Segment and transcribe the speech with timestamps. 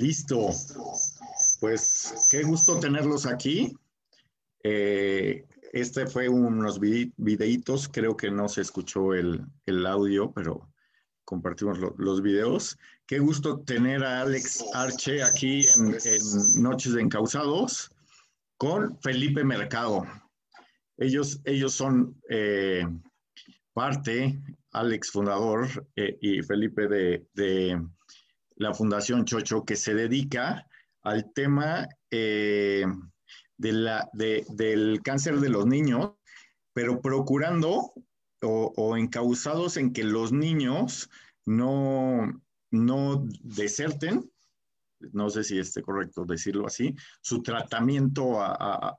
[0.00, 0.48] Listo.
[1.60, 3.76] Pues qué gusto tenerlos aquí.
[4.64, 5.44] Eh,
[5.74, 9.44] este fue unos videitos, creo que no se escuchó el,
[9.86, 10.72] audio, pero
[11.26, 12.78] compartimos los videos.
[13.06, 17.92] Qué gusto tener a Alex Arche aquí en, Noches de Encausados
[18.56, 20.06] con Felipe Mercado.
[20.96, 22.86] Ellos, ellos son eh,
[23.74, 24.40] parte,
[24.72, 27.78] Alex fundador eh, y Felipe de, de,
[28.60, 30.66] la Fundación Chocho, que se dedica
[31.02, 32.84] al tema eh,
[33.56, 36.12] de la, del cáncer de los niños,
[36.74, 37.94] pero procurando
[38.42, 41.08] o, o encausados en que los niños
[41.46, 44.30] no, no deserten,
[45.12, 48.40] no sé si esté correcto decirlo así, su tratamiento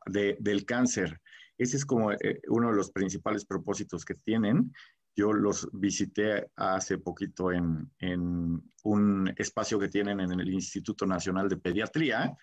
[0.07, 1.21] del cáncer.
[1.59, 4.73] Ese es como eh, uno de los principales propósitos que tienen.
[5.15, 7.91] Yo los visité hace poquito en,
[8.83, 12.35] un espacio que tienen en el Instituto Nacional de Pediatría,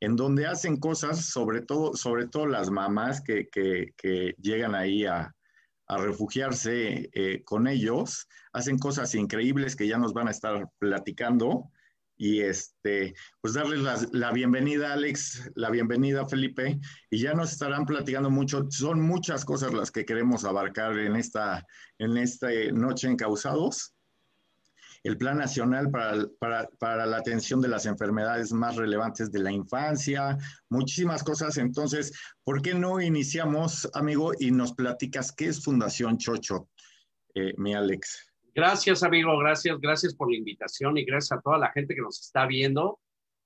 [0.00, 3.48] en donde hacen cosas, sobre todo, sobre todo las mamás que,
[4.38, 5.34] llegan ahí a,
[5.86, 11.70] refugiarse eh, con ellos, hacen cosas increíbles que ya nos van a estar platicando.
[12.16, 16.78] Y este, pues darles la, la, bienvenida, Alex, la bienvenida, Felipe,
[17.10, 18.66] y ya nos estarán platicando mucho.
[18.70, 21.66] Son muchas cosas las que queremos abarcar en esta,
[21.98, 23.94] en esta noche en Causados
[25.04, 30.38] el Plan Nacional para, la Atención de las Enfermedades más relevantes de la infancia,
[30.70, 31.58] muchísimas cosas.
[31.58, 32.12] Entonces,
[32.42, 36.70] ¿por qué no iniciamos, amigo, y nos platicas qué es Fundación Chocho,
[37.34, 38.33] eh, mi Alex?
[38.56, 42.20] Gracias, amigo, gracias, gracias por la invitación y gracias a toda la gente que nos
[42.20, 43.00] está viendo.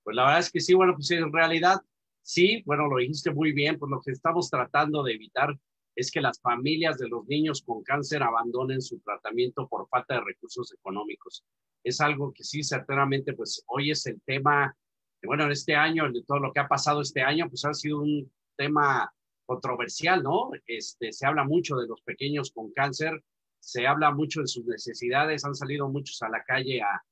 [0.04, 1.80] Pues la verdad es que sí, bueno, pues en realidad,
[2.20, 5.58] sí, bueno, lo dijiste muy bien, pues lo que estamos tratando de evitar
[5.96, 10.20] es que las familias de los niños con cáncer abandonen su tratamiento por falta de
[10.20, 11.42] recursos económicos.
[11.82, 14.76] Es algo que sí, certamente, pues hoy es el tema,
[15.22, 18.00] bueno, en este año, de todo lo que ha pasado este año, pues ha sido
[18.00, 19.10] un tema
[19.46, 20.50] controversial, ¿no?
[20.66, 23.24] Este, se habla mucho de los pequeños con cáncer,
[23.60, 27.02] se habla mucho de sus necesidades, han salido muchos a la calle a,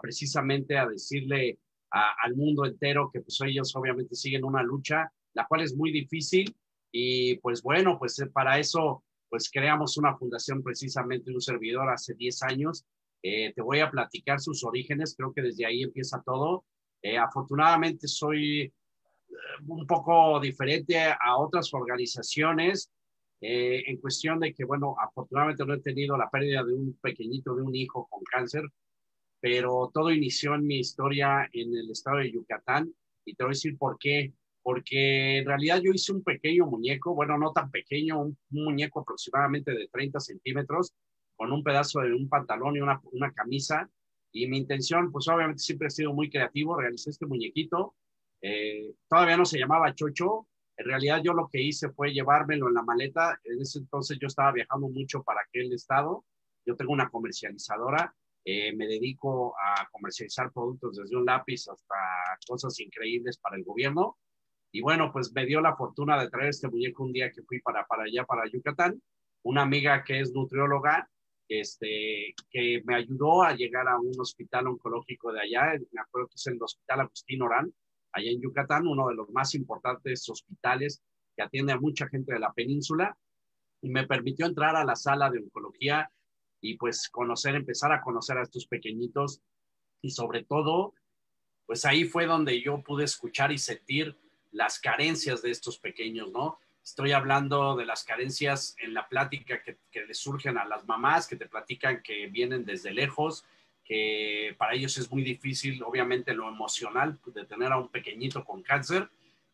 [0.00, 1.58] precisamente a decirle
[1.90, 6.56] al mundo entero que pues ellos obviamente siguen una lucha, la cual es muy difícil,
[6.96, 12.14] y pues bueno, pues eh, para eso, pues creamos una fundación precisamente, un servidor hace
[12.14, 12.84] 10 años.
[13.20, 16.64] Eh, te voy a platicar sus orígenes, creo que desde ahí empieza todo.
[17.02, 18.72] Eh, afortunadamente soy
[19.66, 22.92] un poco diferente a otras organizaciones
[23.46, 27.62] en cuestión de que, bueno, afortunadamente no he tenido la pérdida de un pequeñito, de
[27.62, 28.64] un hijo con cáncer,
[29.40, 32.94] pero todo inició en mi historia en el estado de Yucatán
[33.24, 34.32] y te voy a decir por qué
[34.64, 39.72] porque en realidad yo hice un pequeño muñeco, bueno, no tan pequeño, un, muñeco aproximadamente
[39.72, 40.94] de 30 centímetros,
[41.36, 43.90] con un pedazo de un pantalón y una, una camisa.
[44.32, 47.94] Y mi intención, pues obviamente siempre ha sido muy creativo, realicé este muñequito.
[48.40, 52.74] Eh, todavía no se llamaba Chocho, en realidad yo lo que hice fue llevármelo en
[52.74, 53.38] la maleta.
[53.44, 56.24] En ese entonces yo estaba viajando mucho para aquel estado.
[56.66, 58.14] Yo tengo una comercializadora.
[58.44, 61.94] Eh, me dedico a comercializar productos desde un lápiz hasta
[62.46, 64.18] cosas increíbles para el gobierno.
[64.72, 67.60] Y bueno, pues me dio la fortuna de traer este muñeco un día que fui
[67.60, 69.00] para, para allá, para Yucatán.
[69.44, 71.08] Una amiga que es nutrióloga,
[71.48, 76.34] este, que me ayudó a llegar a un hospital oncológico de allá, me acuerdo que
[76.36, 77.72] es el Hospital Agustín Orán,
[78.14, 81.02] allá en Yucatán, uno de los más importantes hospitales
[81.36, 83.18] que atiende a mucha gente de la península,
[83.82, 86.10] y me permitió entrar a la sala de oncología
[86.60, 89.42] y pues conocer, empezar a conocer a estos pequeñitos,
[90.00, 90.94] y sobre todo,
[91.66, 94.16] pues ahí fue donde yo pude escuchar y sentir
[94.52, 96.58] las carencias de estos pequeños, ¿no?
[96.82, 101.26] Estoy hablando de las carencias en la plática que, que les surgen a las mamás,
[101.26, 103.44] que te platican que vienen desde lejos,
[103.84, 108.62] que para ellos es muy difícil, obviamente, lo emocional de tener a un pequeñito con
[108.62, 109.08] cáncer,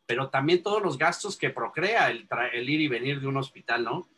[0.06, 3.84] pero también todos los gastos que procrea el, el ir y venir de un hospital,
[3.84, 4.08] ¿no?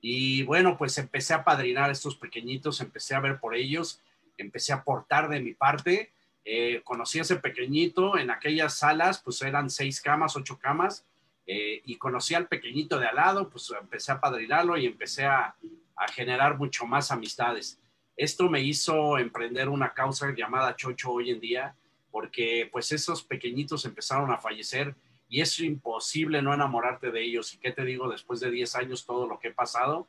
[0.00, 4.00] Y bueno, pues empecé a padrinar a estos pequeñitos, empecé a ver por ellos,
[4.36, 6.12] empecé a aportar de mi parte
[6.50, 11.04] eh, conocí a ese pequeñito en aquellas salas, pues eran seis camas, ocho camas,
[11.46, 15.54] eh, y conocí al pequeñito de al lado, pues empecé a padrinarlo y empecé a,
[16.14, 17.78] generar mucho más amistades.
[18.18, 21.76] Esto me hizo emprender una causa llamada Chocho hoy en día,
[22.10, 24.96] porque pues esos pequeñitos empezaron a fallecer
[25.28, 27.54] y es imposible no enamorarte de ellos.
[27.54, 30.08] ¿Y qué te digo después de 10 años todo lo que he pasado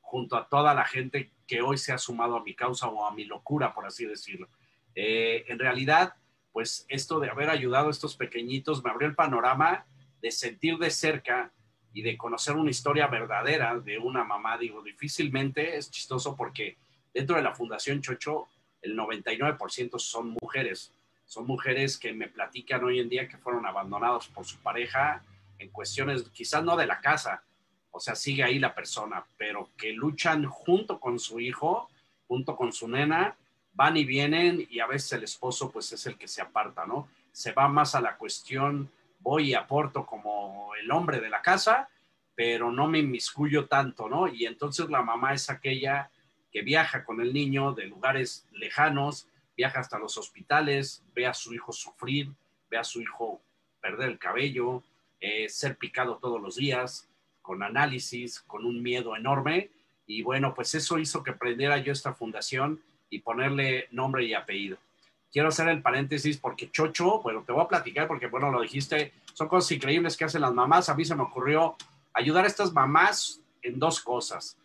[0.00, 3.12] junto a toda la gente que hoy se ha sumado a mi causa o a
[3.12, 4.48] mi locura, por así decirlo?
[4.94, 6.14] Eh, en realidad,
[6.52, 9.84] pues esto de haber ayudado a estos pequeñitos me abrió el panorama
[10.22, 11.52] de sentir de cerca
[11.92, 14.56] y de conocer una historia verdadera de una mamá.
[14.58, 16.76] Digo, difícilmente es chistoso porque
[17.12, 18.48] dentro de la Fundación Chocho
[18.82, 20.92] el 99% son mujeres.
[21.26, 25.22] Son mujeres que me platican hoy en día que fueron abandonadas por su pareja
[25.58, 27.42] en cuestiones, quizás no de la casa,
[27.90, 31.88] o sea, sigue ahí la persona, pero que luchan junto con su hijo,
[32.28, 33.36] junto con su nena,
[33.72, 37.08] van y vienen y a veces el esposo pues es el que se aparta, ¿no?
[37.32, 38.90] Se va más a la cuestión,
[39.20, 41.88] voy y aporto como el hombre de la casa,
[42.34, 44.28] pero no me inmiscuyo tanto, ¿no?
[44.28, 46.10] Y entonces la mamá es aquella
[46.62, 51.72] viaja con el niño de lugares lejanos, viaja hasta los hospitales, ve a su hijo
[51.72, 52.30] sufrir,
[52.70, 53.40] ve a su hijo
[53.80, 54.82] perder el cabello,
[55.20, 57.08] eh, ser picado todos los días,
[57.42, 59.70] con análisis, con un miedo enorme.
[60.06, 64.78] Y bueno, pues eso hizo que prendiera yo esta fundación y ponerle nombre y apellido.
[65.32, 69.12] Quiero hacer el paréntesis porque Chocho, bueno, te voy a platicar porque, bueno, lo dijiste,
[69.34, 70.88] son cosas increíbles que hacen las mamás.
[70.88, 71.76] A mí se me ocurrió
[72.14, 74.56] ayudar a estas mamás en dos cosas.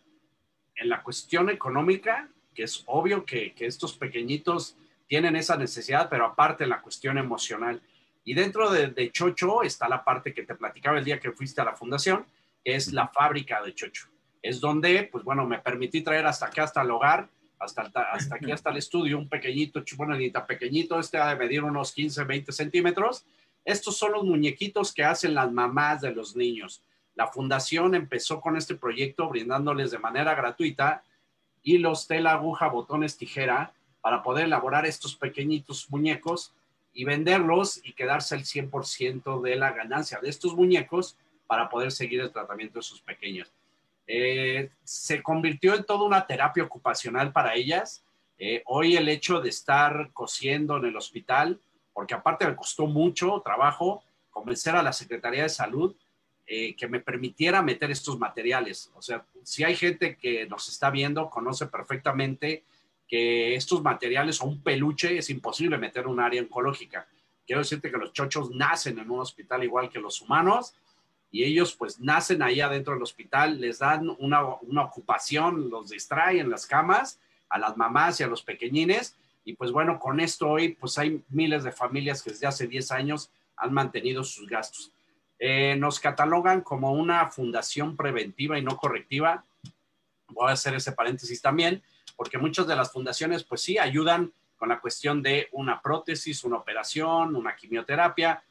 [0.84, 4.76] En la cuestión económica, que es obvio que, que estos pequeñitos
[5.06, 7.80] tienen esa necesidad, pero aparte en la cuestión emocional.
[8.22, 11.62] Y dentro de, de, Chocho está la parte que te platicaba el día que fuiste
[11.62, 12.26] a la fundación,
[12.62, 14.10] es la fábrica de Chocho.
[14.42, 17.80] Es donde, pues bueno, me permití traer hasta acá, hasta el hogar, hasta,
[18.12, 22.24] hasta aquí, hasta el estudio, un pequeñito, chuponadita pequeñito, este ha de medir unos 15,
[22.24, 23.24] 20 centímetros.
[23.64, 26.82] Estos son los muñequitos que hacen las mamás de los niños.
[27.14, 31.02] La fundación empezó con este proyecto brindándoles de manera gratuita
[31.64, 36.52] hilos, tela, aguja, botones, tijera, para poder elaborar estos pequeñitos muñecos
[36.92, 41.16] y venderlos y quedarse el 100% de la ganancia de estos muñecos
[41.46, 43.50] para poder seguir el tratamiento de sus pequeños.
[44.06, 48.04] Eh, se convirtió en toda una terapia ocupacional para ellas.
[48.38, 51.58] Eh, hoy el hecho de estar cosiendo en el hospital,
[51.94, 55.96] porque aparte me costó mucho trabajo convencer a la Secretaría de Salud
[56.46, 58.92] eh, que me permitiera meter estos materiales.
[58.94, 62.64] O sea, si hay gente que nos está viendo, conoce perfectamente
[63.08, 67.06] que estos materiales o un peluche es imposible meter un área oncológica.
[67.46, 70.74] Quiero decirte que los chochos nacen en un hospital igual que los humanos
[71.30, 76.50] y ellos pues nacen ahí adentro del hospital, les dan una, una ocupación, los distraen
[76.50, 80.74] las camas a las mamás y a los pequeñines y pues bueno, con esto hoy
[80.74, 84.93] pues hay miles de familias que desde hace 10 años han mantenido sus gastos.
[85.46, 89.44] Eh, nos catalogan como una fundación preventiva y no correctiva.
[90.28, 91.82] Voy a hacer ese paréntesis también,
[92.16, 96.56] porque muchas de las fundaciones pues sí ayudan con la cuestión de una prótesis, una
[96.56, 98.42] operación, una quimioterapia,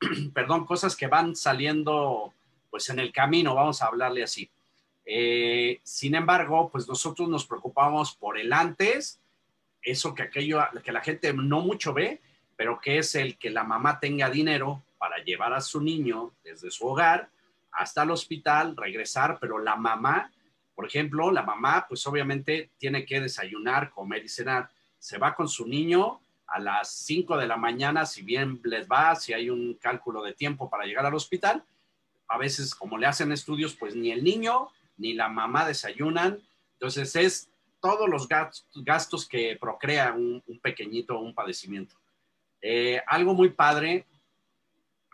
[0.34, 2.34] perdón, cosas que van saliendo
[2.68, 4.50] pues en el camino, vamos a hablarle así.
[5.06, 9.18] Eh, sin embargo, pues nosotros nos preocupamos por el antes,
[9.80, 12.20] eso que aquello que la gente no mucho ve,
[12.54, 16.70] pero que es el que la mamá tenga dinero para llevar a su niño desde
[16.70, 17.28] su hogar
[17.72, 20.32] hasta el hospital, regresar, pero la mamá,
[20.74, 24.70] por ejemplo, la mamá pues obviamente tiene que desayunar, comer y cenar.
[24.98, 29.14] Se va con su niño a las 5 de la mañana, si bien les va,
[29.14, 31.62] si hay un cálculo de tiempo para llegar al hospital,
[32.26, 36.40] a veces como le hacen estudios, pues ni el niño ni la mamá desayunan.
[36.72, 41.94] Entonces es todos los gastos que procrea un, pequeñito o un padecimiento.
[42.62, 44.06] Eh, algo muy padre,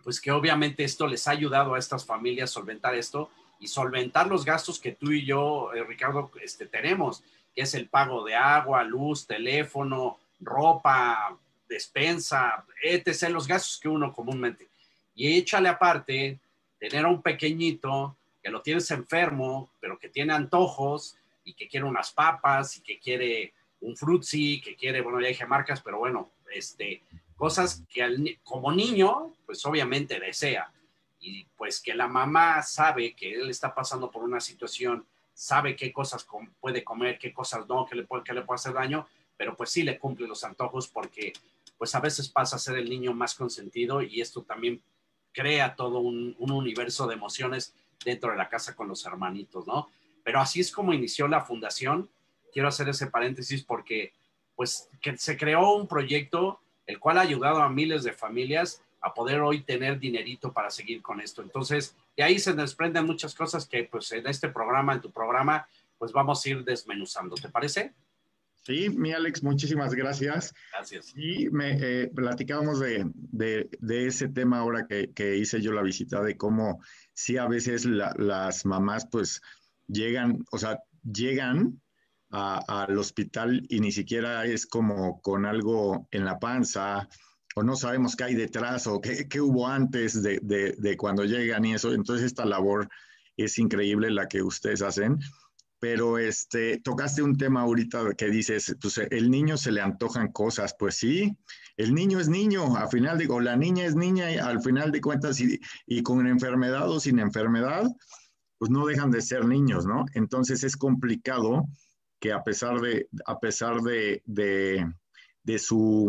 [0.02, 4.44] pues que obviamente esto les ha ayudado a estas familias solventar esto y solventar los
[4.44, 7.22] gastos que tú y yo, eh, Ricardo, este, tenemos,
[7.54, 11.36] que es el pago de agua, luz, teléfono, ropa,
[11.68, 14.68] despensa, etc., los gastos que uno comúnmente.
[15.14, 16.38] Y échale aparte
[16.78, 21.86] tener a un pequeñito que lo tienes enfermo, pero que tiene antojos y que quiere
[21.86, 26.30] unas papas y que quiere un frutzi, que quiere, bueno, ya dije marcas, pero bueno,
[26.52, 27.02] este,
[27.40, 30.70] cosas que como niño, pues obviamente desea.
[31.18, 35.90] Y pues que la mamá sabe que él está pasando por una situación, sabe qué
[35.90, 36.26] cosas
[36.60, 39.06] puede comer, qué cosas no, qué le puede, qué le puede hacer daño,
[39.38, 41.32] pero pues sí le cumple los antojos porque
[41.78, 44.82] pues a veces pasa a ser el niño más consentido y esto también
[45.32, 47.72] crea todo un, universo de emociones
[48.04, 49.88] dentro de la casa con los hermanitos, ¿no?
[50.22, 52.10] Pero así es como inició la fundación.
[52.52, 54.12] Quiero hacer ese paréntesis porque
[54.56, 59.14] pues que se creó un proyecto el cual ha ayudado a miles de familias a
[59.14, 61.42] poder hoy tener dinerito para seguir con esto.
[61.42, 65.66] Entonces, de ahí se desprenden muchas cosas que pues en este programa, en tu programa,
[65.96, 67.34] pues vamos a ir desmenuzando.
[67.36, 67.94] ¿Te parece?
[68.62, 70.52] Sí, mi Alex, muchísimas gracias.
[70.72, 71.12] Gracias.
[71.16, 76.82] Y me eh, platicábamos de, ese tema ahora que, hice yo la visita, de cómo
[77.14, 79.40] sí a veces las mamás pues
[79.86, 81.80] llegan, o sea, llegan
[82.30, 87.08] al hospital y ni siquiera es como con algo en la panza
[87.56, 91.64] o no sabemos qué hay detrás o qué, qué hubo antes de, de cuando llegan
[91.64, 91.92] y eso.
[91.92, 92.88] Entonces esta labor
[93.36, 95.18] es increíble la que ustedes hacen
[95.80, 100.76] pero este, tocaste un tema ahorita que dices, pues el niño se le antojan cosas,
[100.78, 101.34] pues sí,
[101.78, 105.00] el niño es niño, al final digo, la niña es niña y al final de
[105.00, 107.84] cuentas y, y con enfermedad o sin enfermedad,
[108.58, 110.04] pues no dejan de ser niños, ¿no?
[110.12, 111.64] Entonces es complicado
[112.20, 114.86] que a pesar de, a pesar de, de,
[115.42, 116.08] de su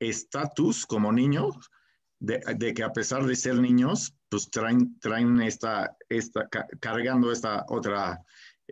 [0.00, 1.54] estatus como niños,
[2.18, 6.48] de, que a pesar de ser niños, pues traen, traen esta, esta,
[6.80, 8.24] cargando esta otra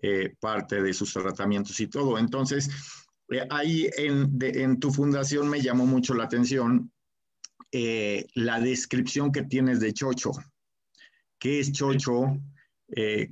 [0.02, 2.18] eh, parte de sus tratamientos y todo.
[2.18, 2.71] Entonces,
[3.30, 6.90] eh, ahí en, en, tu fundación me llamó mucho la atención
[7.71, 10.33] eh, la descripción que tienes de Chocho.
[11.38, 12.40] ¿Qué es Chocho?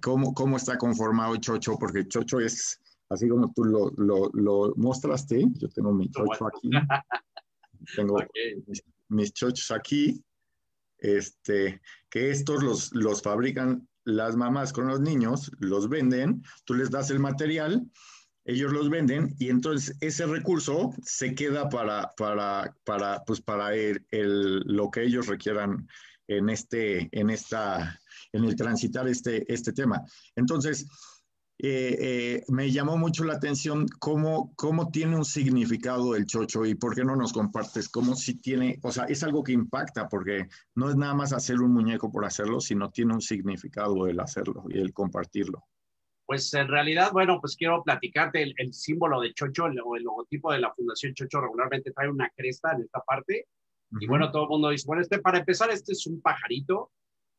[0.00, 1.78] ¿cómo, ¿Cómo está conformado Chocho?
[1.78, 2.81] Porque Chocho es,
[3.12, 6.71] así como tú lo, lo, lo mostraste, yo tengo mi Chocho aquí.
[7.97, 8.62] Tengo okay.
[8.66, 10.23] mis, mis, chochos aquí,
[10.99, 16.90] este, que estos los, los fabrican las mamás con los niños, los venden, tú les
[16.90, 17.87] das el material,
[18.45, 24.04] ellos los venden y entonces ese recurso se queda para, para, para, pues para el,
[24.11, 25.87] el, lo que ellos requieran
[26.26, 28.00] en, este, en, esta,
[28.33, 30.02] en el transitar este, este tema.
[30.35, 30.87] Entonces,
[31.64, 36.75] eh, eh, me llamó mucho la atención cómo, cómo tiene un significado el chocho y
[36.75, 40.49] por qué no nos compartes cómo si tiene, o sea, es algo que impacta porque
[40.75, 44.64] no es nada más hacer un muñeco por hacerlo, sino tiene un significado el hacerlo
[44.71, 45.62] y el compartirlo.
[46.26, 50.02] Pues en realidad, bueno, pues quiero platicarte el, el símbolo de Chocho el, o el
[50.02, 53.47] logotipo de la Fundación Chocho regularmente trae una cresta en esta parte.
[53.92, 54.02] Uh -huh.
[54.02, 56.90] Y bueno, todo el mundo dice, bueno, este, para empezar, este es un pajarito.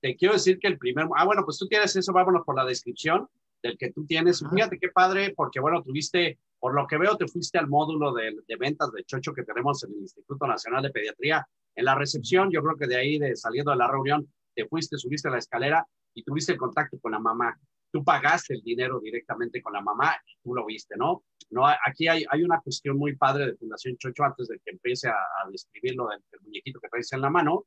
[0.02, 2.64] Te quiero decir que el primer, ah, bueno, pues tú tienes eso, vámonos por la
[2.64, 3.28] descripción
[3.64, 4.44] del que tú tienes.
[4.54, 8.36] Fíjate qué padre, porque bueno, tuviste, por lo que veo, te fuiste al módulo de,
[8.46, 11.48] de, ventas de Chocho que tenemos en el Instituto Nacional de Pediatría.
[11.76, 14.98] En la recepción, yo creo que de ahí, de saliendo de la reunión, te fuiste,
[14.98, 17.58] subiste la escalera y tuviste el contacto con la mamá.
[17.92, 21.24] Tú pagaste el dinero directamente con la mamá y tú lo viste, ¿no?
[21.52, 25.08] no aquí hay, hay una cuestión muy padre de Fundación Chocho antes de que empiece
[25.08, 27.66] a, a describir lo del, del muñequito que traes en la mano,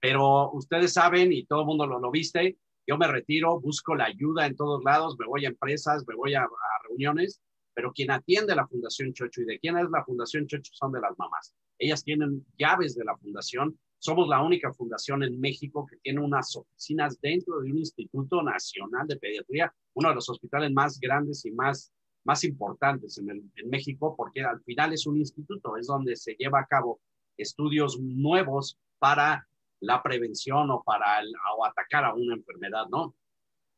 [0.00, 2.56] pero ustedes saben y todo el mundo lo, lo viste,
[2.88, 6.34] yo me retiro, busco la ayuda en todos lados, me voy a empresas, me voy
[6.34, 6.48] a,
[6.88, 7.40] reuniones,
[7.74, 11.00] pero quien atiende la Fundación Chocho y de quién es la Fundación Chocho son de
[11.00, 11.54] las mamás.
[11.78, 13.78] Ellas tienen llaves de la fundación.
[13.98, 19.06] Somos la única fundación en México que tiene unas oficinas dentro de un Instituto Nacional
[19.06, 21.92] de Pediatría, uno de los hospitales más grandes y más,
[22.24, 26.60] más importantes en, en México, porque al final es un instituto, es donde se lleva
[26.60, 27.00] a cabo
[27.36, 29.46] estudios nuevos para
[29.80, 31.22] la prevención o para
[31.56, 33.14] o atacar a una enfermedad, ¿no?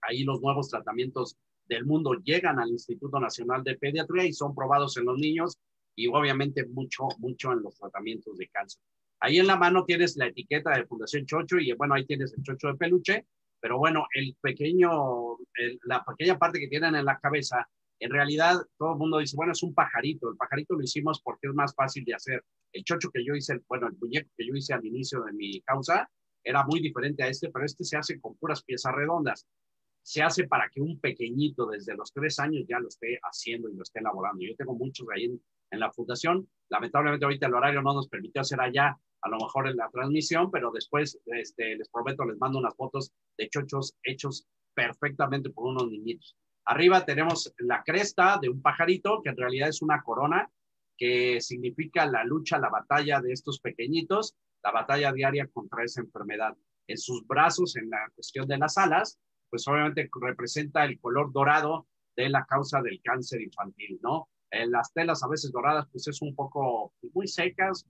[0.03, 4.97] Ahí los nuevos tratamientos del mundo llegan al Instituto Nacional de Pediatría y son probados
[4.97, 5.59] en los niños
[5.95, 8.81] y obviamente mucho, mucho en los tratamientos de cáncer.
[9.21, 12.43] Ahí en la mano tienes la etiqueta de Fundación Chocho y bueno, ahí tienes el
[12.43, 13.27] chocho de peluche,
[13.61, 15.37] pero bueno, el pequeño,
[15.85, 17.69] la pequeña parte que tienen en la cabeza,
[18.01, 21.49] en realidad todo el mundo dice, bueno, es un pajarito, el pajarito lo hicimos porque
[21.49, 24.55] es más fácil de hacer el chocho que yo hice, bueno, el muñeco que yo
[24.55, 26.11] hice al inicio de mi causa
[26.43, 29.47] era muy diferente a este, pero este se hace con puras piezas redondas.
[30.03, 33.77] Se hace para que un pequeñito desde los tres años ya lo esté haciendo y
[33.77, 34.43] lo esté elaborando.
[34.43, 35.41] Yo tengo muchos ahí en,
[35.71, 36.49] en la fundación.
[36.71, 40.51] Lamentablemente ahorita el horario no nos permitió hacer allá, a lo mejor en la transmisión,
[40.51, 45.91] pero después este, les prometo, les mando unas fotos de chochos hechos perfectamente por unos
[45.91, 46.37] niñitos.
[46.67, 50.51] Arriba tenemos la cresta de un pajarito, que en realidad es una corona,
[50.97, 56.55] que significa la lucha, la batalla de estos pequeñitos, la batalla diaria contra esa enfermedad.
[56.87, 61.87] En sus brazos, en la cuestión de las alas, pues obviamente representa el color dorado
[62.17, 64.29] de la causa del cáncer infantil, ¿no?
[64.51, 67.87] En las telas a veces doradas, pues es un poco muy secas,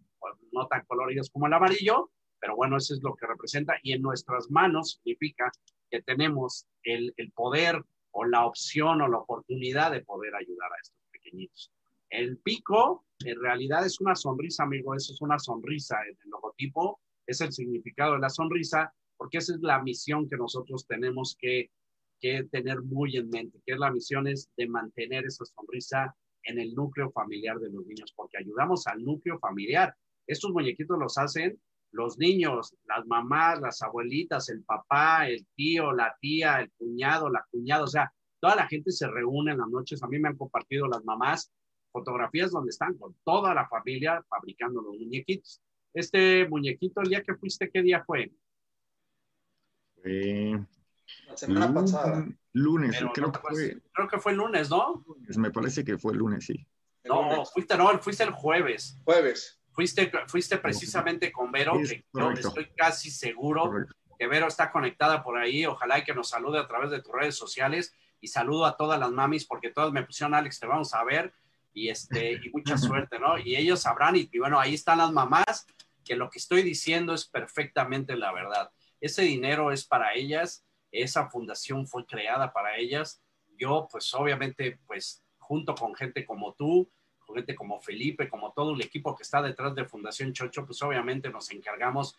[0.53, 3.75] no tan coloridas como el amarillo, pero bueno, eso es lo que representa.
[3.83, 5.51] Y en nuestras manos significa
[5.91, 11.01] que tenemos el poder o la opción o la oportunidad de poder ayudar a estos
[11.11, 11.73] pequeñitos.
[12.09, 17.41] El pico en realidad es una sonrisa, amigo, eso es una sonrisa el logotipo, es
[17.41, 21.71] el significado de la sonrisa, porque esa es la misión que nosotros tenemos que,
[22.21, 26.59] que tener muy en mente, que es la misión es de mantener esa sonrisa en
[26.59, 29.95] el núcleo familiar de los niños, porque ayudamos al núcleo familiar.
[30.27, 31.61] Estos muñequitos los hacen
[31.93, 37.45] los niños, las mamás, las abuelitas, el papá, el tío, la tía, el cuñado, la
[37.51, 40.03] cuñada, o sea, toda la gente se reúne en las noches.
[40.03, 41.53] A mí me han compartido las mamás
[41.93, 45.61] fotografías donde están con toda la familia fabricando los muñequitos.
[45.93, 48.33] Este muñequito, el día que fuiste, ¿qué día fue?
[50.05, 50.59] Eh,
[51.27, 52.27] la semana pasada.
[52.53, 55.05] Lunes, Pero creo, no que fue, creo que fue el lunes, ¿no?
[55.37, 56.67] Me parece que fue el lunes, sí.
[57.05, 57.51] El no, lunes.
[57.53, 58.99] fuiste, no, fuiste el jueves.
[59.05, 59.60] Jueves.
[59.81, 63.95] Fuiste, fuiste precisamente con Vero, es que yo estoy casi seguro correcto.
[64.19, 65.65] que Vero está conectada por ahí.
[65.65, 69.01] Ojalá y que nos salude a través de tus redes sociales y saludo a todas
[69.01, 71.33] las mamis porque todas me pusieron, Alex, te vamos a ver
[71.73, 73.39] y, este, y mucha suerte, ¿no?
[73.39, 75.67] Y ellos sabrán y, y bueno, ahí están las mamás,
[76.05, 78.71] que lo que estoy diciendo es perfectamente la verdad.
[79.01, 83.23] Ese dinero es para ellas, esa fundación fue creada para ellas.
[83.57, 86.93] Yo, pues obviamente, pues junto con gente como tú,
[87.35, 91.31] gente como Felipe, como todo el equipo que está detrás de Fundación Chocho, pues obviamente
[91.31, 92.17] nos encargamos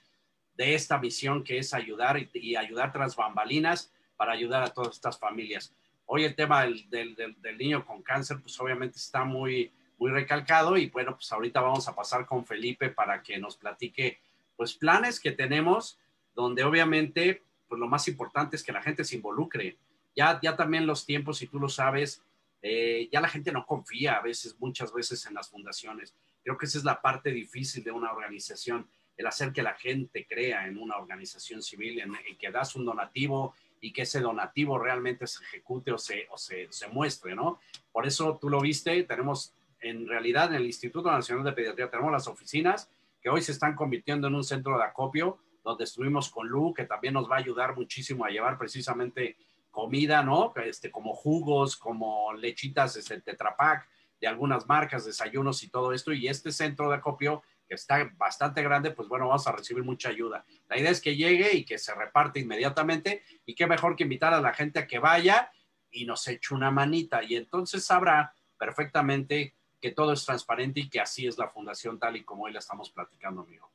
[0.56, 5.18] de esta misión que es ayudar y, ayudar tras bambalinas para ayudar a todas estas
[5.18, 5.74] familias.
[6.06, 10.78] Hoy el tema del, del, del, niño con cáncer, pues obviamente está muy, muy recalcado
[10.78, 14.20] y bueno, pues ahorita vamos a pasar con Felipe para que nos platique
[14.56, 15.98] pues planes que tenemos
[16.36, 19.78] donde obviamente pues lo más importante es que la gente se involucre.
[20.14, 22.22] Ya, ya también los tiempos, si tú lo sabes,
[22.62, 26.14] eh, ya la gente no confía a veces, muchas veces en las fundaciones.
[26.44, 28.88] Creo que esa es la parte difícil de una organización,
[29.18, 32.86] el hacer que la gente crea en una organización civil, en, en que das un
[32.86, 37.60] donativo y que ese donativo realmente se ejecute o se, o se, se muestre, ¿no?
[37.92, 42.12] Por eso tú lo viste, tenemos en realidad en el Instituto Nacional de Pediatría, tenemos
[42.12, 42.90] las oficinas
[43.22, 46.86] que hoy se están convirtiendo en un centro de acopio, donde estuvimos con Lu, que
[46.86, 49.36] también nos va a ayudar muchísimo a llevar precisamente
[49.72, 50.54] comida, ¿no?
[50.64, 53.88] Este, como jugos, como lechitas, este, tetrapac,
[54.20, 56.14] de algunas marcas, desayunos y todo esto.
[56.14, 60.10] Y este centro de acopio, que está bastante grande, pues bueno, vamos a recibir mucha
[60.10, 60.46] ayuda.
[60.70, 63.24] La idea es que llegue y que se reparte inmediatamente.
[63.46, 65.52] Y qué mejor que invitar a la gente a que vaya
[65.90, 67.24] y nos eche una manita.
[67.24, 72.16] Y entonces sabrá perfectamente que todo es transparente y que así es la fundación tal
[72.16, 73.72] y como hoy la estamos platicando, amigo.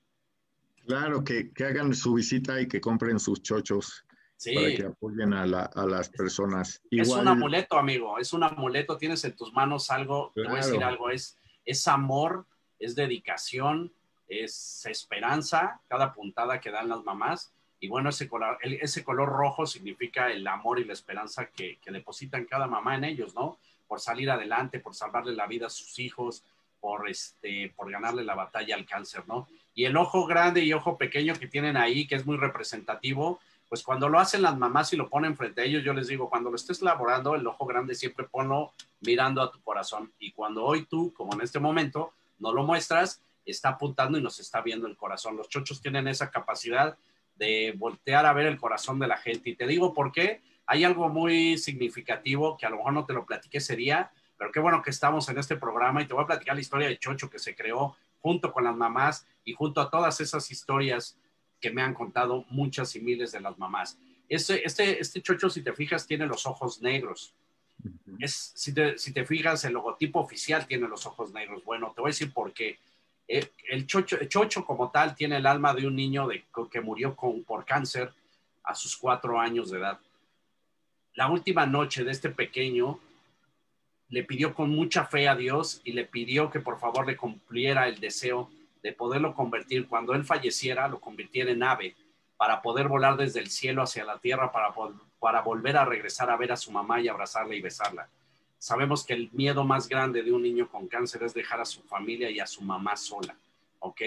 [0.87, 4.06] Claro, que, que hagan su visita y que compren sus chochos.
[4.37, 4.55] Sí.
[4.55, 6.83] para que apoyen a, la, a las personas.
[6.91, 10.57] Es un amuleto, amigo, es un amuleto, tienes en tus manos algo, te voy a
[10.57, 12.45] decir algo, es, es amor,
[12.79, 13.91] es dedicación,
[14.29, 17.53] es esperanza, cada puntada que dan las mamás.
[17.81, 21.79] Y bueno, ese color, el- ese color rojo significa el amor y la esperanza que,
[21.79, 23.59] que depositan cada mamá en ellos, ¿no?
[23.89, 26.43] Por salir adelante, por salvarle la vida a sus hijos,
[26.81, 29.49] por, este, por ganarle la batalla al cáncer, ¿no?
[29.75, 33.83] Y el ojo grande y ojo pequeño que tienen ahí, que es muy representativo, pues
[33.83, 36.51] cuando lo hacen las mamás y lo ponen frente a ellos, yo les digo, cuando
[36.51, 40.13] lo estés elaborando, el ojo grande siempre ponlo mirando a tu corazón.
[40.19, 44.39] Y cuando hoy tú, como en este momento, no lo muestras, está apuntando y nos
[44.39, 45.37] está viendo el corazón.
[45.37, 46.97] Los chochos tienen esa capacidad
[47.37, 49.51] de voltear a ver el corazón de la gente.
[49.51, 50.41] Y te digo por qué.
[50.67, 54.51] Hay algo muy significativo que a lo mejor no te lo platiqué ese día, pero
[54.51, 56.99] qué bueno que estamos en este programa y te voy a platicar la historia de
[56.99, 61.17] Chocho que se creó junto con las mamás y junto a todas esas historias
[61.61, 63.99] que me han contado muchas y miles de las mamás.
[64.29, 67.35] Este, este, este chocho, si te fijas, tiene los ojos negros.
[68.19, 71.65] Es, si, te, si te fijas, el logotipo oficial tiene los ojos negros.
[71.65, 72.79] Bueno, te voy a decir por qué.
[73.29, 76.81] Eh, el chocho, el chocho como tal tiene el alma de un niño de, que
[76.81, 78.13] murió con, por cáncer
[78.65, 80.01] a sus cuatro años de edad.
[81.15, 83.01] La última noche de este pequeño
[84.09, 87.89] le pidió con mucha fe a Dios y le pidió que por favor le cumpliera
[87.89, 88.51] el deseo
[88.87, 91.97] de poderlo convertir, cuando él falleciera, lo convirtiera en ave
[92.37, 94.73] para poder volar desde el cielo hacia la tierra, para,
[95.19, 98.09] para volver a regresar a ver a su mamá y abrazarla y besarla.
[98.59, 101.83] Sabemos que el miedo más grande de un niño con cáncer es dejar a su
[101.83, 103.37] familia y a su mamá sola,
[103.81, 104.03] ¿ok?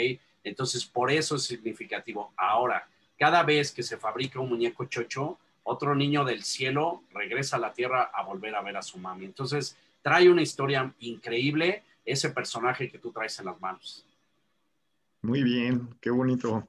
[0.45, 2.31] Entonces, por eso es significativo.
[2.37, 2.87] Ahora,
[3.17, 7.73] cada vez que se fabrica un muñeco chocho, otro niño del cielo regresa a la
[7.73, 9.25] tierra a volver a ver a su mami.
[9.25, 14.05] Entonces, trae una historia increíble ese personaje que tú traes en las manos.
[15.21, 16.67] Muy bien, qué bonito.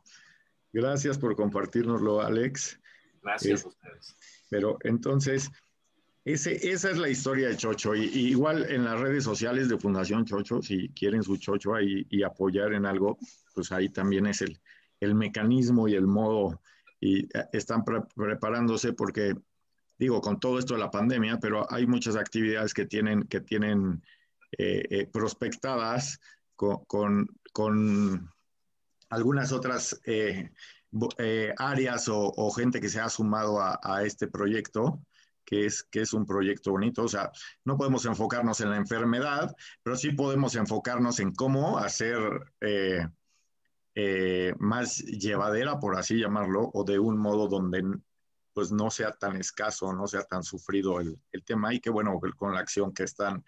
[0.72, 2.80] Gracias por compartirnoslo, Alex.
[3.22, 4.16] Gracias a ustedes.
[4.48, 5.50] Pero entonces,
[6.24, 7.94] ese, esa es la historia de Chocho.
[7.94, 12.06] Y, y igual en las redes sociales de Fundación Chocho, si quieren su Chocho ahí
[12.10, 13.18] y apoyar en algo,
[13.54, 14.58] pues ahí también es el,
[15.00, 16.60] el mecanismo y el modo.
[17.00, 19.34] Y eh, están pre- preparándose porque,
[19.98, 24.02] digo, con todo esto de la pandemia, pero hay muchas actividades que tienen, que tienen
[24.58, 26.20] eh, eh, prospectadas
[26.56, 28.30] con, con, con
[29.10, 30.50] algunas otras eh,
[31.18, 35.00] eh, áreas o, gente que se ha sumado a, este proyecto,
[35.44, 37.04] que es, que es un proyecto bonito.
[37.04, 37.30] O sea,
[37.64, 42.18] no podemos enfocarnos en la enfermedad, pero sí podemos enfocarnos en cómo hacer
[42.60, 47.84] eh, más llevadera, por así llamarlo, o de un modo donde
[48.52, 52.18] pues no sea tan escaso, no sea tan sufrido el, el tema y qué bueno
[52.36, 53.44] con la acción que están,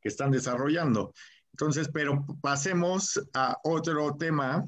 [0.00, 1.12] que están desarrollando.
[1.52, 4.64] Entonces, pero pasemos a otro tema.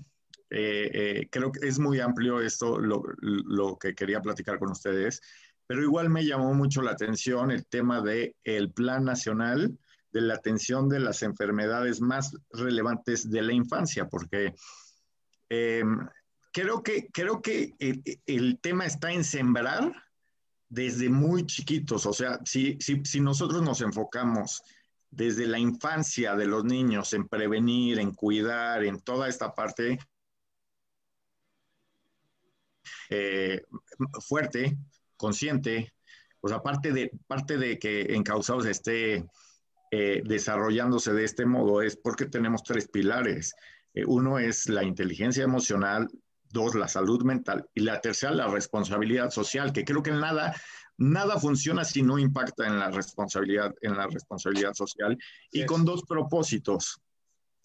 [0.54, 5.22] Eh, eh, creo que es muy amplio esto, lo, lo, que quería platicar con ustedes,
[5.66, 9.78] pero igual me llamó mucho la atención el tema del el Plan Nacional
[10.12, 14.52] de la Atención de las Enfermedades más relevantes de la infancia, porque
[15.48, 15.84] eh,
[16.52, 19.90] creo que, creo que el, el, tema está en sembrar
[20.68, 24.60] desde muy chiquitos, o sea, si, si, si nosotros nos enfocamos
[25.10, 29.98] desde la infancia de los niños en prevenir, en cuidar, en toda esta parte
[33.10, 33.62] eh,
[34.26, 34.76] fuerte,
[35.16, 35.92] consciente,
[36.40, 39.24] pues aparte de, parte de que Encausados esté
[39.90, 43.54] eh, desarrollándose de este modo es porque tenemos tres pilares.
[43.94, 46.08] Eh, uno es la inteligencia emocional,
[46.48, 50.54] dos, la salud mental y la tercera, la responsabilidad social, que creo que nada,
[50.98, 55.16] nada funciona si no impacta en la responsabilidad, en la responsabilidad social
[55.50, 57.00] y con dos propósitos.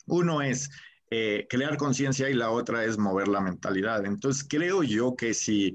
[0.06, 0.70] Uno es
[1.10, 4.06] eh, crear conciencia y la otra es mover la mentalidad.
[4.06, 5.74] Entonces, creo yo que si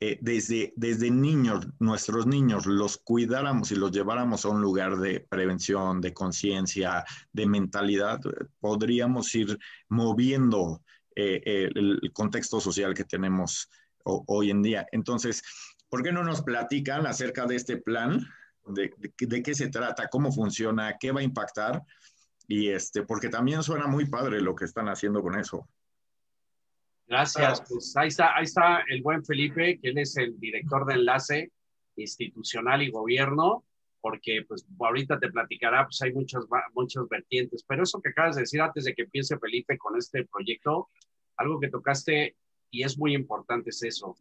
[0.00, 5.20] eh, desde, desde niños, nuestros niños, los cuidáramos y los lleváramos a un lugar de
[5.20, 8.20] prevención, de conciencia, de mentalidad,
[8.60, 9.58] podríamos ir
[9.90, 10.82] moviendo
[11.14, 13.68] eh, el, contexto social que tenemos
[14.04, 14.86] hoy en día.
[14.92, 15.42] Entonces,
[15.90, 18.26] ¿por qué no nos platican acerca de este plan?
[18.66, 21.82] De, de, qué se trata, cómo funciona, qué va a impactar,
[22.50, 25.68] y este, porque también suena muy padre lo que están haciendo con eso.
[27.06, 27.62] Gracias.
[27.68, 31.52] Pues ahí está, ahí está el buen Felipe, que él es el director de enlace
[31.94, 33.64] institucional y gobierno,
[34.00, 37.64] porque pues ahorita te platicará, pues hay muchas, muchas vertientes.
[37.68, 40.88] Pero eso que acabas de decir antes de que empiece Felipe con este proyecto,
[41.36, 42.34] algo que tocaste
[42.72, 44.16] y es muy importante es eso.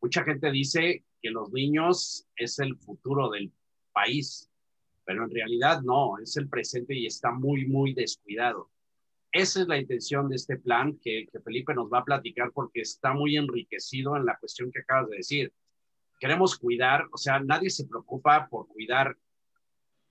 [0.00, 3.52] Mucha gente dice que los niños es el futuro del
[3.92, 4.50] país
[5.06, 8.68] pero en realidad no, es el presente y está muy, muy descuidado.
[9.30, 13.14] Esa es la intención de este plan que, Felipe nos va a platicar porque está
[13.14, 15.52] muy enriquecido en la cuestión que acabas de decir.
[16.18, 19.16] Queremos cuidar, o sea, nadie se preocupa por cuidar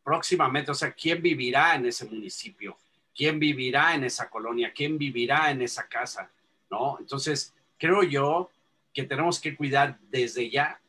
[0.03, 2.77] próximamente, o sea, ¿quién vivirá en ese municipio?
[3.13, 4.71] ¿Quién vivirá en esa colonia?
[4.73, 6.31] ¿Quién vivirá en esa casa?
[6.69, 6.97] ¿No?
[6.99, 8.49] Entonces, creo yo
[8.93, 10.79] que tenemos que cuidar desde ya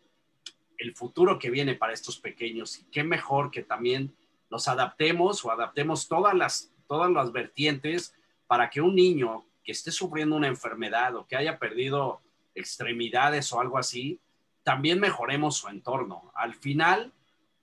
[0.79, 2.79] el futuro que viene para estos pequeños.
[2.79, 4.15] Y qué mejor que también
[4.51, 8.15] nos adaptemos o adaptemos todas las, todas las vertientes
[8.47, 12.21] para que un niño que esté sufriendo una enfermedad o que haya perdido
[12.55, 14.21] extremidades o algo así,
[14.63, 16.31] también mejoremos su entorno.
[16.35, 17.13] Al final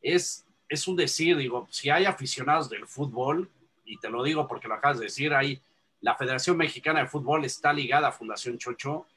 [0.02, 3.50] es, es un decir, digo, si hay aficionados del fútbol,
[3.86, 5.62] y te lo digo porque lo acabas de decir, hay
[6.04, 9.08] la Federación Mexicana de Fútbol está ligada a Fundación Chocho,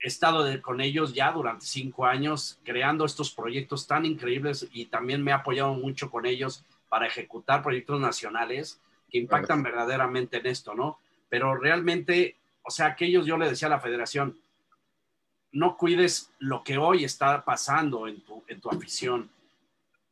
[0.00, 5.22] he estado con ellos ya durante cinco años creando estos proyectos tan increíbles y también
[5.22, 8.80] me he apoyado mucho con ellos para ejecutar proyectos nacionales
[9.10, 10.98] que impactan verdaderamente en esto, ¿no?
[11.28, 14.38] Pero realmente, o sea, aquellos yo le decía a la federación,
[15.52, 19.30] no cuides lo que hoy está pasando en tu, en tu afición,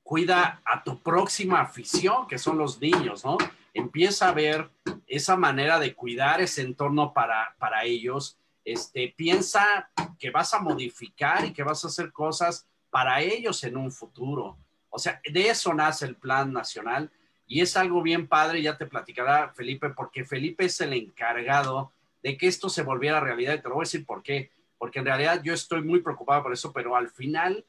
[0.03, 3.37] cuida a tu próxima afición, que son los niños, ¿no?
[3.75, 4.71] Empieza a ver
[5.07, 11.45] esa manera de cuidar ese entorno para, para ellos este, piensa que vas a modificar
[11.45, 14.59] y que vas a hacer cosas para ellos en un futuro.
[14.91, 17.13] O sea, de eso nace el plan nacional
[17.47, 21.93] y es algo bien padre, ya te platicará Felipe, porque Felipe es el encargado
[22.25, 24.51] de que esto se volviera realidad y te lo voy a decir por qué.
[24.79, 27.65] Porque en realidad yo estoy muy preocupado por eso, pero al final,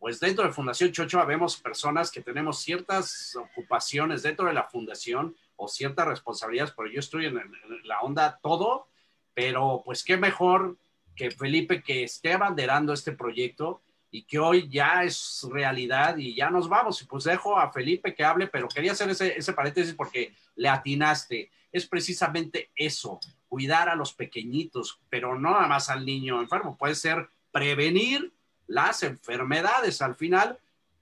[0.00, 5.36] pues dentro de Fundación Chocho vemos personas que tenemos ciertas ocupaciones dentro de la fundación
[5.54, 7.40] o ciertas responsabilidades, pero yo estoy en
[7.84, 8.88] la onda todo
[9.34, 10.76] pero pues qué mejor
[11.14, 16.50] que Felipe que esté abanderando este proyecto y que hoy ya es realidad y ya
[16.50, 17.00] nos vamos.
[17.02, 20.68] Y pues dejo a Felipe que hable, pero quería hacer ese, ese paréntesis porque le
[20.68, 21.50] atinaste.
[21.70, 23.18] Es precisamente eso,
[23.48, 28.32] cuidar a los pequeñitos, pero no nada más al niño enfermo, puede ser prevenir
[28.66, 30.02] las enfermedades.
[30.02, 30.58] Al final,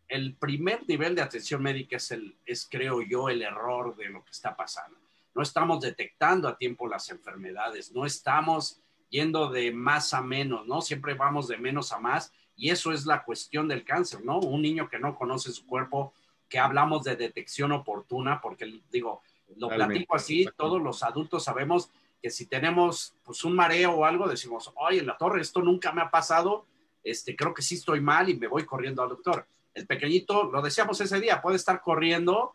[0.07, 4.25] el primer nivel de atención médica es, el, es creo yo, el error de lo
[4.25, 5.00] que está pasando
[5.35, 10.81] no estamos detectando a tiempo las enfermedades, no estamos yendo de más a menos, ¿no?
[10.81, 14.39] Siempre vamos de menos a más y eso es la cuestión del cáncer, ¿no?
[14.39, 16.13] Un niño que no conoce su cuerpo,
[16.49, 19.23] que hablamos de detección oportuna, porque digo,
[19.57, 21.91] lo platico así, todos los adultos sabemos
[22.23, 25.93] que si tenemos pues un mareo o algo, decimos, oye, en la torre, esto nunca
[25.93, 26.67] me ha pasado,
[27.03, 29.47] este, creo que sí estoy mal y me voy corriendo al doctor.
[29.73, 32.55] El pequeñito, lo decíamos ese día, puede estar corriendo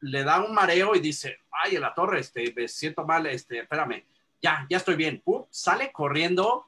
[0.00, 3.60] le da un mareo y dice, ay, en la torre, este, me siento mal, este,
[3.60, 4.04] espérame,
[4.40, 5.22] ya, ya estoy bien.
[5.50, 6.66] sale corriendo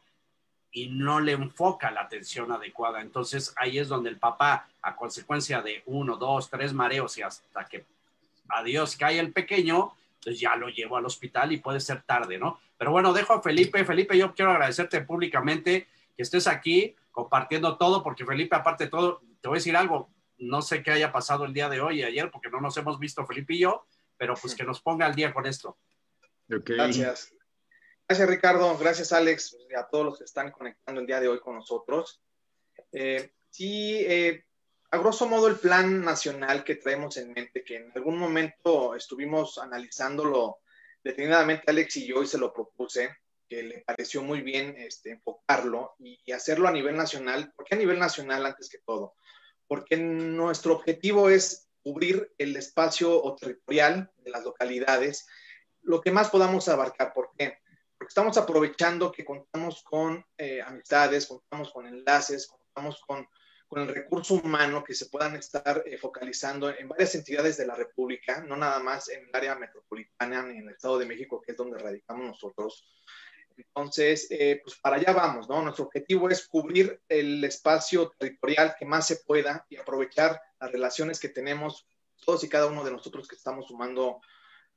[0.71, 3.01] y no le enfoca la atención adecuada.
[3.01, 7.65] Entonces ahí es donde el papá, a consecuencia de uno, dos, tres mareos y hasta
[7.67, 7.85] que
[8.49, 12.59] adiós cae el pequeño, pues ya lo llevo al hospital y puede ser tarde, ¿no?
[12.77, 13.85] Pero bueno, dejo a Felipe.
[13.85, 15.87] Felipe, yo quiero agradecerte públicamente
[16.17, 20.09] que estés aquí compartiendo todo, porque Felipe, aparte de todo, te voy a decir algo,
[20.39, 22.99] no sé qué haya pasado el día de hoy y ayer, porque no nos hemos
[22.99, 25.79] visto Felipe y yo, pero pues que nos ponga al día con esto.
[26.49, 27.33] Gracias.
[28.09, 28.79] Gracias, Ricardo.
[28.79, 32.23] Gracias, Alex, y a todos los que están conectando el día de hoy con nosotros.
[32.91, 34.45] Eh, sí, eh,
[34.91, 39.59] a grosso modo, el plan nacional que traemos en mente, que en algún momento estuvimos
[39.59, 40.61] analizándolo
[41.05, 43.15] detenidamente Alex y yo y se lo propuse,
[43.47, 47.53] que le pareció muy bien este, enfocarlo y, y, hacerlo a nivel nacional.
[47.55, 49.15] ¿Por qué a nivel nacional antes que todo?
[49.69, 55.29] Porque nuestro objetivo es cubrir el espacio o territorial de las localidades,
[55.83, 57.13] lo que más podamos abarcar.
[57.13, 57.59] ¿Por qué?
[57.97, 63.29] Porque estamos aprovechando que contamos con eh, amistades, contamos con enlaces, contamos con
[63.69, 67.75] con el recurso humano que se puedan estar eh, focalizando en varias entidades de la
[67.75, 71.53] República, no nada más en el área metropolitana ni en el Estado de México, que
[71.53, 72.89] es donde radicamos nosotros.
[73.59, 75.61] Entonces, eh, pues para allá vamos, ¿no?
[75.63, 81.19] Nuestro objetivo es cubrir el espacio territorial que más se pueda y aprovechar las relaciones
[81.19, 81.87] que tenemos
[82.25, 84.21] todos y cada uno de nosotros que estamos sumando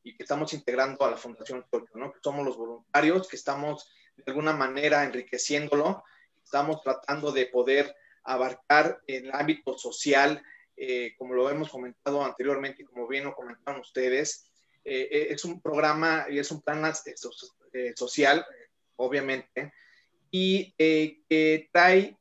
[0.03, 2.11] y que estamos integrando a la Fundación Tokio, ¿no?
[2.11, 6.03] Que somos los voluntarios, que estamos de alguna manera enriqueciéndolo,
[6.43, 10.43] estamos tratando de poder abarcar el ámbito social,
[10.75, 14.51] eh, como lo hemos comentado anteriormente y como bien lo comentaron ustedes.
[14.83, 16.91] Eh, eh, es un programa y es un plan
[17.95, 18.45] social,
[19.01, 19.73] obviamente,
[20.29, 22.17] y que trae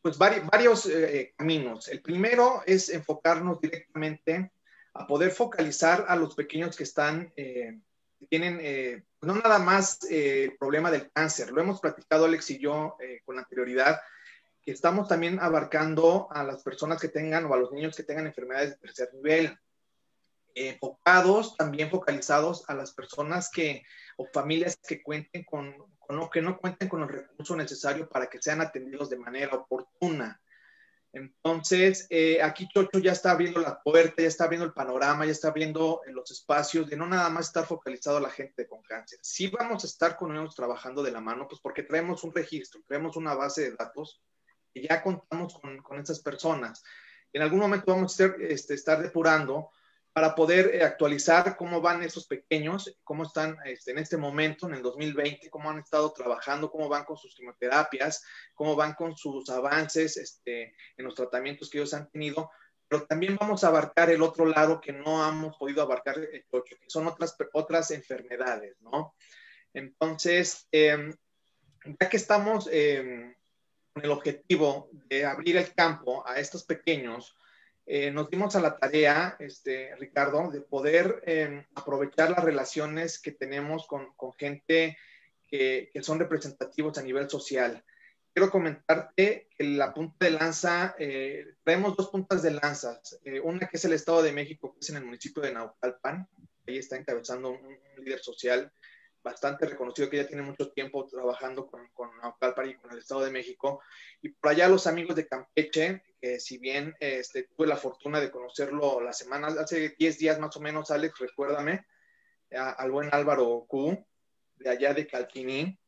[0.00, 0.88] pues varios
[1.36, 1.88] caminos.
[1.88, 4.52] El primero es enfocarnos directamente
[4.94, 7.32] a poder focalizar a los pequeños que están,
[8.28, 13.38] tienen no nada más el problema del cáncer, lo hemos platicado Alex y yo con
[13.38, 14.00] anterioridad,
[14.72, 18.70] estamos también abarcando a las personas que tengan o a los niños que tengan enfermedades
[18.70, 19.58] de tercer nivel,
[20.66, 23.84] enfocados, también focalizados a las personas que
[24.16, 28.42] o familias que cuenten con, con que no cuenten con el recurso necesario para que
[28.42, 30.40] sean atendidos de manera oportuna.
[31.12, 35.32] Entonces, eh, aquí Chocho ya está abriendo la puerta, ya está abriendo el panorama, ya
[35.32, 39.18] está abriendo los espacios de no nada más estar focalizado a la gente con cáncer.
[39.22, 42.82] Sí vamos a estar con ellos trabajando de la mano, pues porque traemos un registro,
[42.86, 44.20] traemos una base de datos
[44.82, 46.82] ya contamos con, con estas personas.
[47.32, 49.70] En algún momento vamos a este, estar depurando
[50.18, 54.74] para poder eh, actualizar cómo van esos pequeños, cómo están este, en este momento, en
[54.74, 59.48] el 2020, cómo han estado trabajando, cómo van con sus quimioterapias, cómo van con sus
[59.48, 62.50] avances este, en los tratamientos que ellos han tenido,
[62.88, 66.76] pero también vamos a abarcar el otro lado que no hemos podido abarcar, eh, que
[66.88, 69.14] son otras, otras enfermedades, ¿no?
[69.72, 71.14] Entonces, em,
[71.84, 73.32] ya que estamos em,
[73.94, 77.36] el objetivo de abrir el campo a estos pequeños,
[77.90, 83.32] eh, nos dimos a la tarea, este, Ricardo, de poder em, aprovechar las relaciones que
[83.32, 84.98] tenemos con, con gente
[85.48, 87.82] que, que, son representativos a nivel social.
[88.34, 93.66] Quiero comentarte que la punta de lanza, eh, traemos dos puntas de lanza, eh, una
[93.66, 96.28] que es el Estado de México, que es en el municipio de Naucalpan,
[96.66, 98.70] ahí está encabezando un, un líder social
[99.22, 103.24] bastante reconocido que ya tiene mucho tiempo trabajando con, con Naucalpan y con el Estado
[103.24, 103.80] de México.
[104.20, 108.30] Y por allá los amigos de Campeche, que si bien este, tuve la fortuna de
[108.30, 111.86] conocerlo la semana, hace 10 días más o menos, Alex, recuérdame,
[112.50, 114.06] al buen Álvaro Q,
[114.56, 115.78] de allá de Calquiní,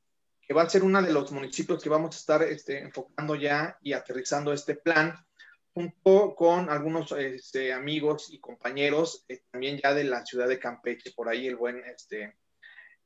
[0.41, 3.79] que va a ser uno de los municipios que vamos a estar este, enfocando ya
[3.81, 5.15] y aterrizando este plan,
[5.73, 11.13] junto con algunos este, amigos y compañeros eh, también ya de la ciudad de Campeche,
[11.13, 12.37] por ahí el buen este,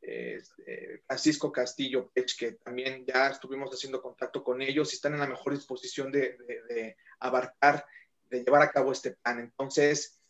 [0.07, 5.21] este, Francisco Castillo Pech, que también ya estuvimos haciendo contacto con ellos y están en
[5.21, 7.85] la mejor disposición de, abarcar,
[8.31, 9.41] de llevar a cabo este plan.
[9.41, 10.21] Entonces,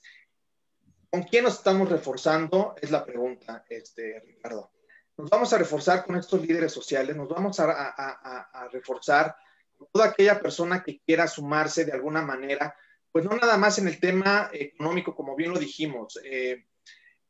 [1.11, 2.75] ¿con quién nos estamos reforzando?
[2.81, 4.73] Es la pregunta, este, Ricardo.
[5.17, 9.37] Nos vamos a reforzar con estos líderes sociales, nos vamos a, a reforzar
[9.77, 12.77] con toda aquella persona que quiera sumarse de alguna manera,
[13.15, 16.19] pues no nada más en el tema económico, como bien lo dijimos.
[16.25, 16.67] Eh,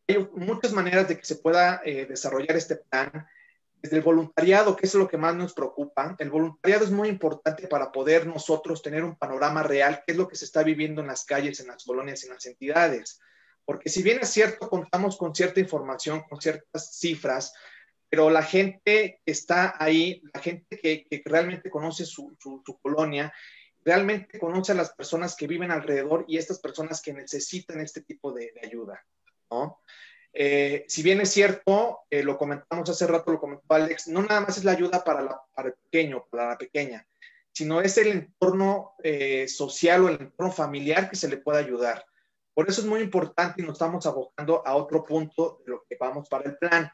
[0.08, 3.10] hay muchas maneras de que se pueda eh, desarrollar este plan.
[3.84, 7.68] Desde el voluntariado, que es lo que más nos preocupa, el voluntariado es muy importante
[7.68, 11.08] para poder nosotros tener un panorama real, qué es lo que se está viviendo en
[11.08, 13.20] las calles, en las colonias, en las entidades.
[13.62, 17.52] Porque si bien es cierto, contamos con cierta información, con ciertas cifras,
[18.08, 22.34] pero la gente que está ahí, la gente que, realmente conoce su,
[22.80, 23.34] colonia,
[23.84, 28.32] realmente conoce a las personas que viven alrededor y estas personas que necesitan este tipo
[28.32, 29.04] de ayuda.
[30.36, 34.40] Eh, si bien es cierto, eh, lo comentamos hace rato, lo comentó Alex, no nada
[34.40, 37.06] más es la ayuda para, el pequeño, para la pequeña,
[37.52, 42.04] sino es el entorno eh, social o el entorno familiar que se le puede ayudar.
[42.52, 45.96] Por eso es muy importante y nos estamos abocando a otro punto de lo que
[45.98, 46.90] vamos para el plan.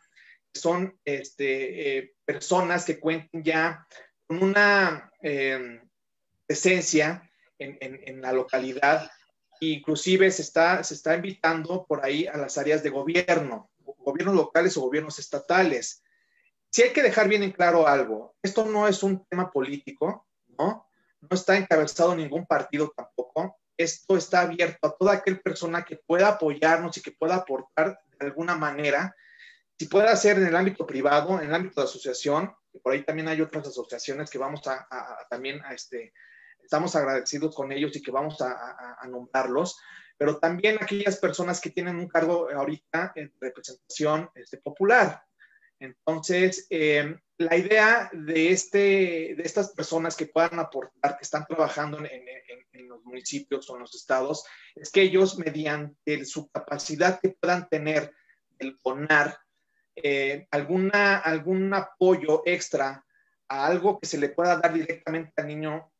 [0.52, 3.86] Son este, personas que cuenten ya
[4.26, 5.10] con una
[6.46, 9.10] presencia en, en la localidad
[9.60, 14.76] Inclusive se está, se está invitando por ahí a las áreas de gobierno, gobiernos locales
[14.76, 16.02] o gobiernos estatales.
[16.70, 20.26] Si hay que dejar bien en claro algo, esto no es un tema político,
[20.58, 20.90] ¿no?
[21.20, 23.58] no está encabezado ningún partido tampoco.
[23.76, 28.26] Esto está abierto a toda aquella persona que pueda apoyarnos y que pueda aportar de
[28.26, 29.14] alguna manera.
[29.78, 33.28] Si puede hacer en el ámbito privado, en el ámbito de asociación, por ahí también
[33.28, 34.86] hay otras asociaciones que vamos a,
[35.28, 36.12] también a este,
[36.70, 39.76] estamos agradecidos con ellos y que vamos a, a, nombrarlos,
[40.16, 45.20] pero también aquellas personas que tienen un cargo ahorita en representación este, popular.
[45.80, 51.98] Entonces, eh, la idea de, este, de estas personas que puedan aportar, que están trabajando
[51.98, 54.44] en, los municipios o en los estados,
[54.76, 58.14] es que ellos, mediante su capacidad que puedan tener
[58.60, 59.38] el donar
[59.96, 63.04] eh, alguna, algún apoyo extra
[63.48, 65.90] a algo que se le pueda dar directamente al niño.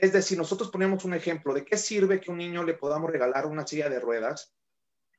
[0.00, 3.46] Es decir, nosotros ponemos un ejemplo de qué sirve que un niño le podamos regalar
[3.46, 4.54] una silla de ruedas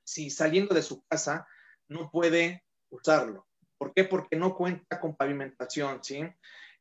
[0.04, 1.48] si saliendo de su casa
[1.90, 3.48] no puede usarlo.
[3.78, 4.06] ¿Por qué?
[4.06, 6.24] Porque no cuenta con pavimentación, ¿sí?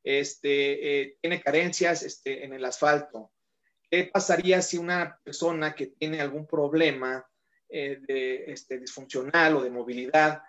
[0.03, 3.33] Este, eh, tiene carencias este, en el asfalto.
[3.91, 7.27] ¿Qué pasaría si una persona que tiene algún problema
[7.69, 10.43] eh, de, este, disfuncional o de movilidad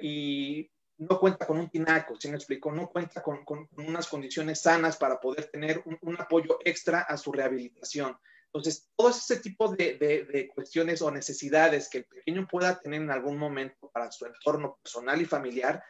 [0.00, 2.72] y, no cuenta con un tinaco, ¿sí me explico?
[2.72, 3.44] No cuenta con,
[3.76, 8.16] unas condiciones sanas para poder tener un, apoyo extra a su rehabilitación.
[8.46, 13.36] Entonces, todo ese tipo de, cuestiones o necesidades que el pequeño pueda tener en algún
[13.36, 15.84] momento para su entorno personal y familiar,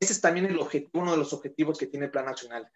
[0.00, 0.56] ese es también
[0.92, 2.70] uno de los objetivos que tiene el Plan Nacional.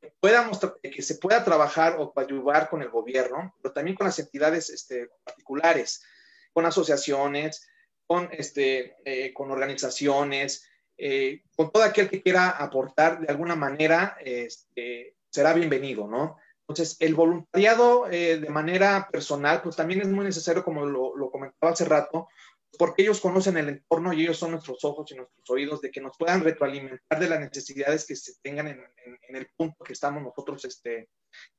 [0.00, 4.68] Que, que se pueda trabajar o ayudar con el gobierno, pero también con las entidades
[4.68, 6.04] este, particulares,
[6.52, 7.66] con asociaciones,
[8.06, 14.16] con, este, eh, con organizaciones, eh, con todo aquel que quiera aportar de alguna manera,
[14.20, 16.38] este, será bienvenido, ¿no?
[16.68, 21.72] Entonces, el voluntariado eh, de manera personal, pues también es muy necesario, como lo, comentaba
[21.72, 22.28] hace rato,
[22.76, 26.00] porque ellos conocen el entorno y ellos son nuestros ojos y nuestros oídos, de que
[26.00, 28.80] nos puedan retroalimentar de las necesidades que se tengan en,
[29.28, 31.08] el punto que estamos nosotros este,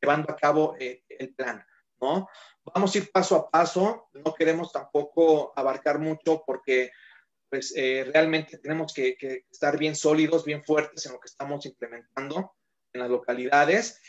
[0.01, 1.65] llevando a cabo eh, el plan,
[2.01, 2.27] ¿no?
[2.73, 6.91] Vamos a ir paso a paso, no queremos tampoco abarcar mucho porque
[7.49, 11.65] pues eh, realmente tenemos que, que estar bien sólidos, bien fuertes en lo que estamos
[11.65, 12.53] implementando
[12.93, 14.01] en las localidades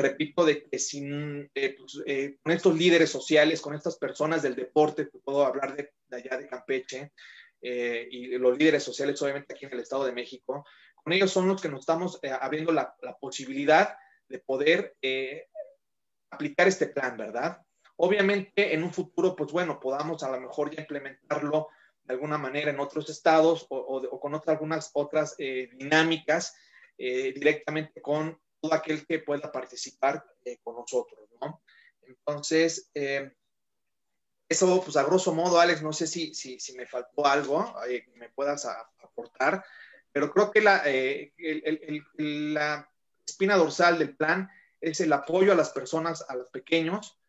[0.00, 4.56] repito, de que sin, eh, pues, eh, con estos líderes sociales, con estas personas del
[4.56, 7.12] deporte, puedo hablar de, allá de Campeche,
[7.62, 11.48] eh, y los líderes sociales, obviamente aquí en el Estado de México, con ellos son
[11.48, 13.96] los que nos estamos abriendo la, la, posibilidad
[14.28, 14.96] de poder
[16.30, 17.58] aplicar este plan, ¿verdad?
[17.96, 21.68] Obviamente en un futuro, pues bueno, podamos a lo mejor ya implementarlo
[22.10, 26.54] de alguna manera en otros estados o, o, con otras, algunas otras dinámicas
[26.98, 31.62] directamente con todo aquel que pueda participar eh, con nosotros, ¿no?
[32.02, 33.32] Entonces, eh,
[34.48, 38.04] eso, pues a grosso modo, Alex, no sé si, si, si me faltó algo eh,
[38.04, 39.64] que me puedas aportar,
[40.12, 40.82] pero creo que la,
[42.16, 42.90] la
[43.24, 47.19] espina dorsal del plan es el apoyo a las personas, a los pequeños,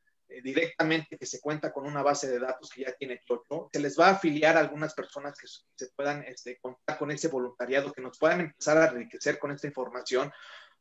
[0.41, 3.70] directamente que se cuenta con una base de datos que ya tiene Chocho.
[3.72, 7.28] Se les va a afiliar a algunas personas que se puedan este, contar con ese
[7.28, 10.32] voluntariado, que nos puedan empezar a enriquecer con esta información,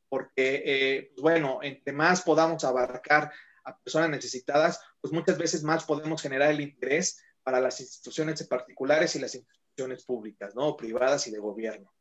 [0.08, 3.32] porque, eh, pues bueno, entre más podamos abarcar
[3.64, 9.16] a personas necesitadas, pues muchas veces más podemos generar el interés para las instituciones particulares
[9.16, 10.76] y las instituciones públicas, ¿no?
[10.76, 11.92] Privadas y de gobierno.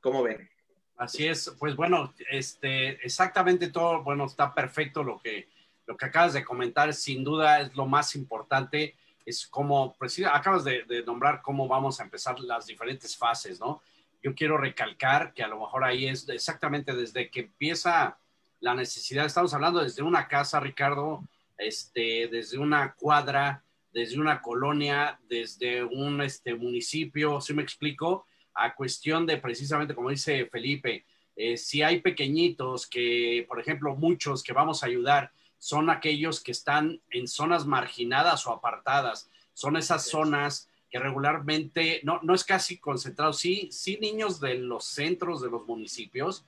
[0.00, 0.48] ¿Cómo ven?
[0.96, 5.48] Así es, pues bueno, este, exactamente todo, bueno, está perfecto lo que,
[5.88, 8.94] lo que acabas de comentar, sin duda es lo más importante,
[9.26, 13.82] es como, pues, acabas de, de nombrar cómo vamos a empezar las diferentes fases, ¿no?
[14.22, 18.18] yo quiero recalcar que a lo mejor ahí es exactamente desde que empieza
[18.60, 21.22] la necesidad, estamos hablando desde una casa, Ricardo,
[21.56, 28.74] este, desde una cuadra, desde una colonia, desde un este, municipio, si me explico, a
[28.74, 31.04] cuestión de precisamente, como dice Felipe,
[31.36, 36.52] eh, si hay pequeñitos que, por ejemplo, muchos que vamos a ayudar, son aquellos que
[36.52, 42.78] están en zonas marginadas o apartadas, son esas zonas que regularmente, no, no es casi
[42.78, 46.44] concentrado, sí, sí niños de los centros de los municipios,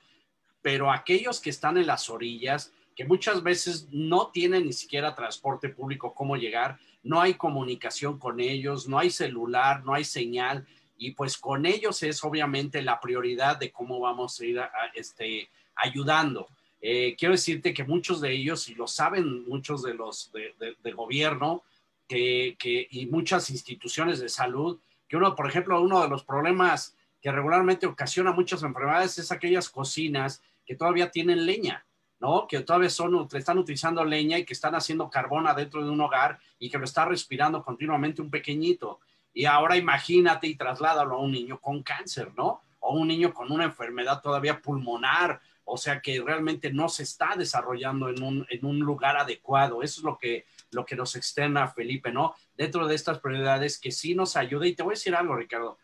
[0.62, 5.68] pero aquellos que están en las orillas, que muchas veces no tienen ni siquiera transporte
[5.68, 11.12] público, cómo llegar, no hay comunicación con ellos, no hay celular, no hay señal, y
[11.12, 14.60] pues con ellos es obviamente la prioridad de cómo vamos a ir
[14.94, 16.48] este, ayudando.
[16.80, 21.62] Eh, quiero decirte que muchos de ellos, y lo saben muchos de los de gobierno,
[22.10, 27.30] que, y muchas instituciones de salud, que uno, por ejemplo, uno de los problemas que
[27.30, 31.84] regularmente ocasiona muchas enfermedades es aquellas cocinas que todavía tienen leña,
[32.18, 32.46] ¿no?
[32.48, 36.38] Que todavía son, están utilizando leña y que están haciendo carbón adentro de un hogar
[36.58, 39.00] y que lo está respirando continuamente un pequeñito.
[39.32, 42.62] Y ahora imagínate y trasládalo a un niño con cáncer, ¿no?
[42.80, 45.40] o un niño con una enfermedad todavía pulmonar,
[45.72, 49.82] o sea que realmente no se está desarrollando en un, en un lugar adecuado.
[49.82, 52.34] Eso es lo que, lo que nos externa Felipe, ¿no?
[52.56, 54.66] Dentro de estas prioridades que sí nos ayuda.
[54.66, 55.78] Y te voy a decir algo, Ricardo,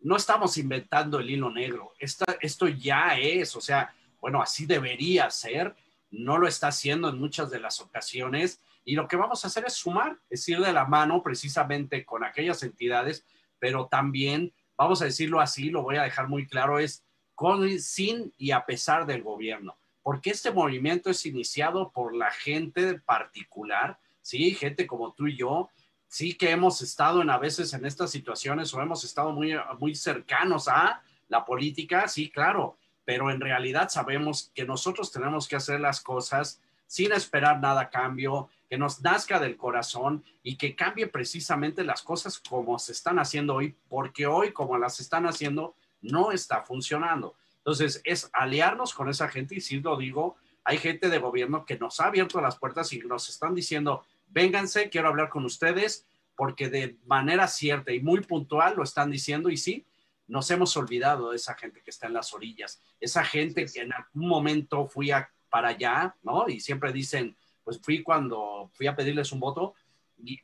[0.00, 5.74] no estamos inventando el hilo negro, esto ya es, o sea, bueno, así debería ser,
[6.10, 8.60] no lo está haciendo en muchas de las ocasiones.
[8.84, 12.22] Y lo que vamos a hacer es sumar, es ir de la mano precisamente con
[12.22, 13.24] aquellas entidades,
[13.58, 17.02] pero también, vamos a decirlo así, lo voy a dejar muy claro, es
[17.34, 23.00] con, sin y a pesar del gobierno, porque este movimiento es iniciado por la gente
[23.00, 24.54] particular, ¿sí?
[24.54, 25.70] Gente como tú y yo,
[26.08, 29.94] sí que hemos estado en a veces en estas situaciones o hemos estado muy, muy
[29.94, 35.80] cercanos a la política, sí, claro, pero en realidad sabemos que nosotros tenemos que hacer
[35.80, 41.06] las cosas sin esperar nada a cambio, que nos nazca del corazón y que cambie
[41.06, 45.74] precisamente las cosas como se están haciendo hoy, porque hoy como las están haciendo,
[46.04, 47.34] no está funcionando.
[47.58, 51.78] Entonces, es aliarnos con esa gente y si lo digo, hay gente de gobierno que
[51.78, 56.68] nos ha abierto las puertas y nos están diciendo, vénganse, quiero hablar con ustedes, porque
[56.68, 59.84] de manera cierta y muy puntual lo están diciendo y sí,
[60.26, 63.92] nos hemos olvidado de esa gente que está en las orillas, esa gente que en
[63.92, 65.10] algún momento fui
[65.50, 66.48] para allá, ¿no?
[66.48, 69.74] Y siempre dicen, pues fui cuando fui a pedirles un voto,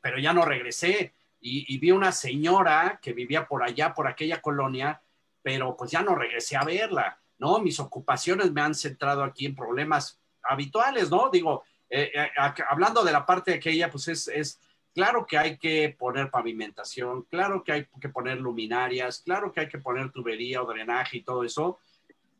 [0.00, 1.12] pero ya no regresé.
[1.40, 5.00] Y, y vi una señora que vivía por allá, por aquella colonia,
[5.43, 7.59] pero pues ya no regresé a verla, ¿no?
[7.59, 11.30] Mis ocupaciones me han centrado aquí en problemas habituales, ¿no?
[11.30, 12.28] Digo, eh, eh,
[12.68, 14.61] hablando de la parte de aquella, pues es, es,
[14.95, 19.68] claro que hay que poner pavimentación, claro que hay que poner luminarias, claro que hay
[19.68, 21.78] que poner tubería o drenaje y todo eso,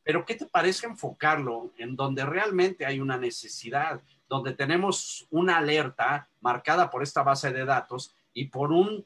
[0.03, 6.29] pero ¿qué te parece enfocarlo en donde realmente hay una necesidad, donde tenemos una alerta
[6.41, 9.05] marcada por esta base de datos y por un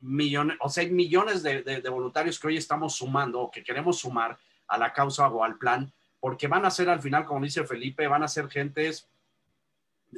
[0.00, 4.38] millones, o sea, hay millones de, voluntarios que hoy estamos sumando o que queremos sumar
[4.68, 8.06] a la causa o al plan, porque van a ser al final, como dice Felipe,
[8.06, 9.08] van a ser gentes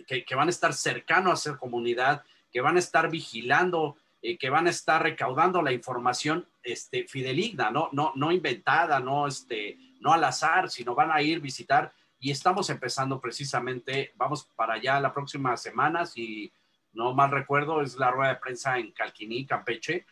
[0.06, 2.22] que, van a estar cercanos a ser comunidad,
[2.52, 7.70] que van a estar vigilando, eh, que van a estar recaudando la información este, fideligna,
[7.70, 7.88] ¿no?
[7.92, 12.68] No, no inventada, no, este, no al azar, sino van a ir visitar y estamos
[12.70, 16.52] empezando precisamente, vamos para allá la próxima semana, si
[16.98, 20.04] no mal recuerdo, es la rueda de prensa en Calquiní, Campeche.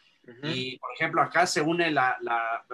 [0.43, 2.17] Y, por ejemplo, acá se une la,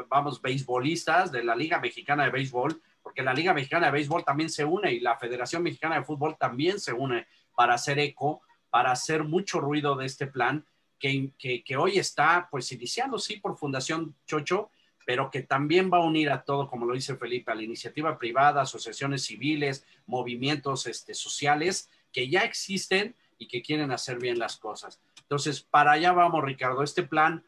[0.09, 4.51] vamos, beisbolistas de la Liga Mexicana de Béisbol, porque la Liga Mexicana de Béisbol también
[4.51, 8.93] se une y la Federación Mexicana de Fútbol también se une para hacer eco, para
[8.93, 10.65] hacer mucho ruido de este plan
[10.99, 14.71] que, que, que hoy está, pues, iniciando, sí, por Fundación Chocho,
[15.07, 18.19] pero que también va a unir a todo, como lo dice Felipe, a la iniciativa
[18.19, 24.57] privada, asociaciones civiles, movimientos este, sociales que ya existen y que quieren hacer bien las
[24.57, 25.01] cosas.
[25.22, 26.84] Entonces, para allá vamos, Ricardo.
[26.84, 27.43] Este plan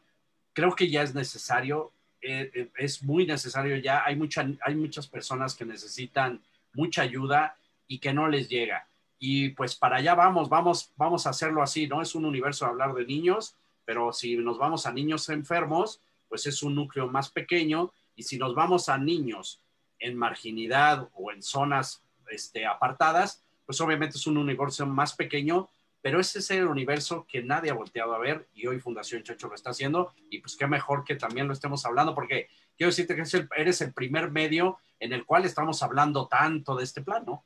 [0.51, 4.03] creo que ya es necesario, eh, eh, es muy necesario ya.
[4.03, 6.43] Hay, mucha, hay muchas personas que necesitan
[6.73, 7.55] mucha ayuda
[7.87, 8.89] y que no les llega.
[9.19, 12.01] Y pues para allá vamos, vamos, vamos a hacerlo así, ¿no?
[12.01, 16.61] Es un universo hablar de niños, pero si nos vamos a niños enfermos, pues es
[16.61, 17.93] un núcleo más pequeño.
[18.17, 19.61] Y si nos vamos a niños
[19.99, 25.69] en marginidad o en zonas este, apartadas, pues obviamente es un universo más pequeño,
[26.05, 29.47] pero ese es el universo que nadie ha volteado a ver y hoy Fundación Chocho
[29.47, 32.47] lo está haciendo y pues qué mejor que también lo estemos hablando porque
[32.77, 33.23] quiero decirte que
[33.57, 37.43] eres el primer medio en el cual estamos hablando tanto de este plan, ¿no?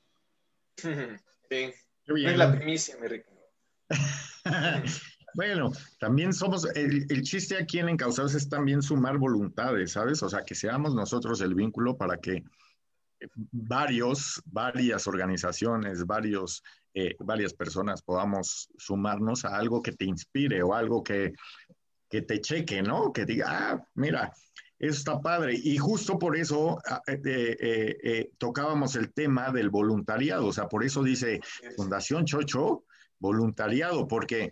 [0.75, 1.71] Sí,
[2.05, 3.39] es la primicia, mi Ricardo.
[5.35, 10.23] Bueno, también somos, el, el, chiste aquí en Encausados es también sumar voluntades, ¿sabes?
[10.23, 12.43] O sea, que seamos nosotros el vínculo para que
[13.51, 16.63] varios, varias organizaciones, varios
[16.95, 21.33] eh, varias personas podamos sumarnos a algo que te inspire o algo que,
[22.09, 23.13] que te cheque, ¿no?
[23.13, 24.33] Que diga, ah, mira,
[24.79, 25.53] eso está padre.
[25.55, 30.47] Y justo por eso ah, eh, eh, tocábamos el tema del voluntariado.
[30.47, 31.39] O sea, por eso dice
[31.75, 32.85] Fundación Chocho,
[33.19, 34.51] voluntariado, porque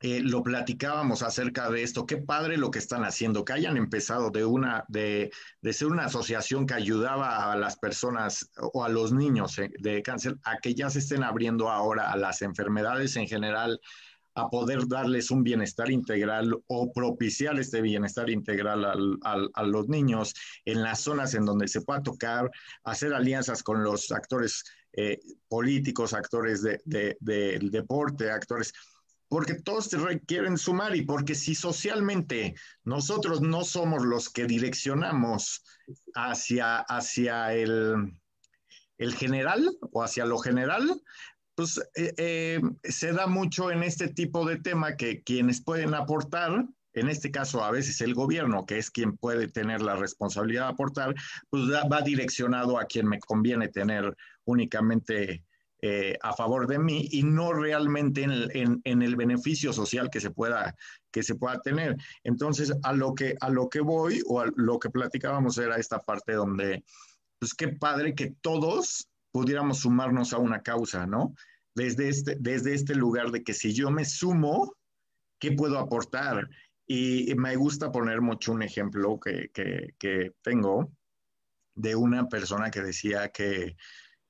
[0.00, 2.06] eh, lo platicábamos acerca de esto.
[2.06, 5.30] Qué padre lo que están haciendo, que hayan empezado de una, de,
[5.62, 10.02] de ser una asociación que ayudaba a las personas o a los niños eh, de
[10.02, 13.80] cáncer, a que ya se estén abriendo ahora a las enfermedades en general,
[14.34, 20.34] a poder darles un bienestar integral o propiciar este bienestar integral al, a los niños
[20.66, 22.50] en las zonas en donde se pueda tocar,
[22.84, 25.18] hacer alianzas con los actores eh,
[25.48, 28.72] políticos, actores de, de, del deporte, actores
[29.28, 32.54] porque todos requieren sumar y porque si socialmente
[32.84, 35.64] nosotros no somos los que direccionamos
[36.14, 38.18] hacia, hacia el,
[38.98, 41.00] el general o hacia lo general,
[41.54, 46.66] pues eh, eh, se da mucho en este tipo de tema que quienes pueden aportar
[46.96, 50.72] en este caso a veces el gobierno, que es quien puede tener la responsabilidad de
[50.72, 51.14] aportar,
[51.50, 55.44] pues va direccionado a quien me conviene tener únicamente
[55.82, 60.74] eh, a favor de mí y no realmente en el, beneficio social que se, pueda,
[61.10, 61.96] que se pueda tener.
[62.24, 66.00] Entonces, a lo, que, a lo que voy o a lo que platicábamos era esta
[66.00, 66.82] parte donde,
[67.38, 71.34] pues qué padre que todos pudiéramos sumarnos a una causa, ¿no?
[71.74, 74.74] Desde este, desde este lugar de que si yo me sumo,
[75.38, 76.48] ¿qué puedo aportar?
[76.86, 80.90] Y me gusta poner mucho un ejemplo que, que tengo
[81.74, 83.76] de una persona que decía que,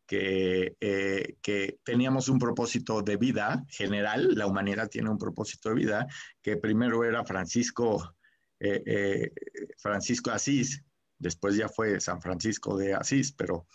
[0.08, 6.06] eh, que, teníamos un propósito de vida general, la humanidad tiene un propósito de vida,
[6.42, 8.14] que primero era Francisco,
[8.60, 9.32] eh, eh,
[9.78, 10.82] Francisco Asís,
[11.18, 13.66] después ya fue San Francisco de Asís, pero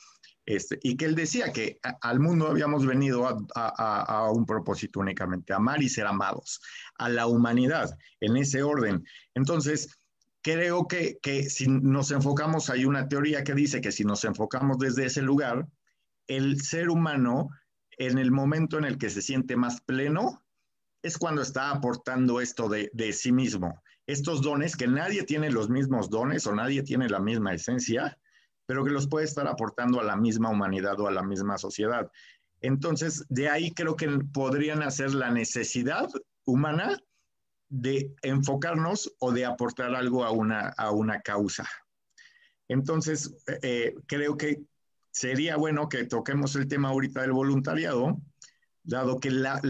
[0.45, 5.83] este, y que él decía que al mundo habíamos venido a, un propósito únicamente, amar
[5.83, 6.61] y ser amados,
[6.97, 9.03] a la humanidad, en ese orden.
[9.35, 9.99] Entonces,
[10.41, 14.79] creo que, que si nos enfocamos, hay una teoría que dice que si nos enfocamos
[14.79, 15.67] desde ese lugar,
[16.27, 17.49] el ser humano,
[17.97, 20.43] en el momento en el que se siente más pleno,
[21.03, 23.81] es cuando está aportando esto de, sí mismo.
[24.07, 28.17] Estos dones, que nadie tiene los mismos dones o nadie tiene la misma esencia,
[28.65, 32.09] pero que los puede estar aportando a la misma humanidad o a la misma sociedad.
[32.61, 36.07] Entonces, de ahí creo que podrían hacer la necesidad
[36.45, 36.99] humana
[37.69, 41.67] de enfocarnos o de aportar algo a una, a una causa.
[42.67, 44.61] Entonces, eh, creo que
[45.11, 48.19] sería bueno que toquemos el tema ahorita del voluntariado,
[48.83, 49.61] dado que la,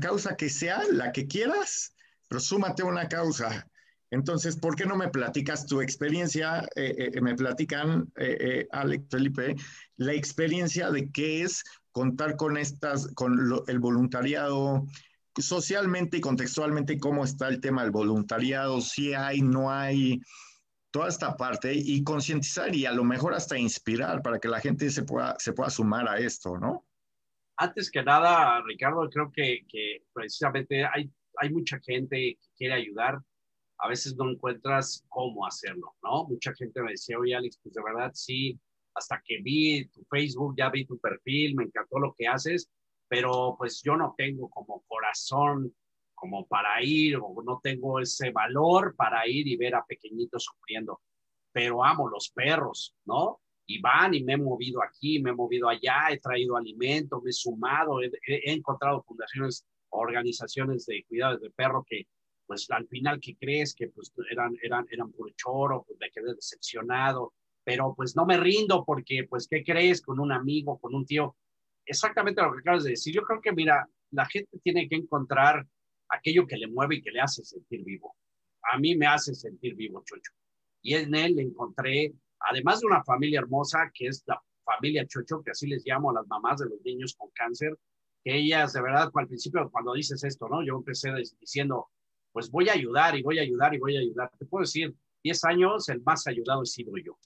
[0.00, 1.94] causa que sea, la que quieras,
[2.28, 3.68] pero súmate una causa.
[4.10, 6.68] Entonces, ¿por qué no me platicas tu experiencia?
[6.76, 9.56] Eh, eh, me platican, eh, Alex Felipe,
[9.96, 13.36] la experiencia de qué es contar con estas, con
[13.66, 14.86] el voluntariado,
[15.36, 20.20] socialmente y contextualmente, cómo está el tema del voluntariado, si hay, no hay,
[20.94, 24.88] toda esta parte y concientizar y a lo mejor hasta inspirar para que la gente
[24.90, 26.86] se pueda, se pueda sumar a esto, ¿no?
[27.56, 33.18] Antes que nada, Ricardo, creo que, que precisamente hay, hay mucha gente que quiere ayudar.
[33.78, 36.28] A veces no encuentras cómo hacerlo, ¿no?
[36.28, 38.56] Mucha gente me decía, oye, Alex, pues de verdad sí,
[38.94, 42.70] hasta que vi tu Facebook, ya vi tu perfil, me encantó lo que haces,
[43.08, 45.74] pero pues yo no tengo como corazón
[46.24, 51.02] como para ir o no tengo ese valor para ir y ver a pequeñitos sufriendo,
[51.52, 53.42] pero amo los perros, ¿no?
[53.66, 57.28] Y van y me he movido aquí, me he movido allá, he traído alimento, me
[57.28, 58.10] he sumado, he,
[58.50, 62.06] encontrado fundaciones, organizaciones de cuidados de perro que,
[62.46, 63.74] pues al final, ¿qué crees?
[63.74, 68.38] Que pues eran, eran, eran puro choro, pues me quedé decepcionado, pero pues no me
[68.38, 70.00] rindo porque, pues, ¿qué crees?
[70.00, 71.36] Con un amigo, con un tío,
[71.84, 73.14] exactamente lo que acabas de decir.
[73.14, 75.66] Yo creo que, mira, la gente tiene que encontrar
[76.14, 78.14] aquello que le mueve y que le hace sentir vivo.
[78.72, 80.32] A mí me hace sentir vivo, Chocho.
[80.82, 85.50] Y en él encontré, además de una familia hermosa, que es la familia Chocho, que
[85.50, 87.78] así les llamo a las mamás de los niños con cáncer,
[88.22, 90.64] que ellas, de verdad, al principio, cuando dices esto, ¿no?
[90.64, 91.10] Yo empecé
[91.40, 91.88] diciendo,
[92.32, 94.30] pues voy a ayudar y voy a ayudar y voy a ayudar.
[94.38, 97.18] Te puedo decir, 10 años, el más ayudado he sido yo.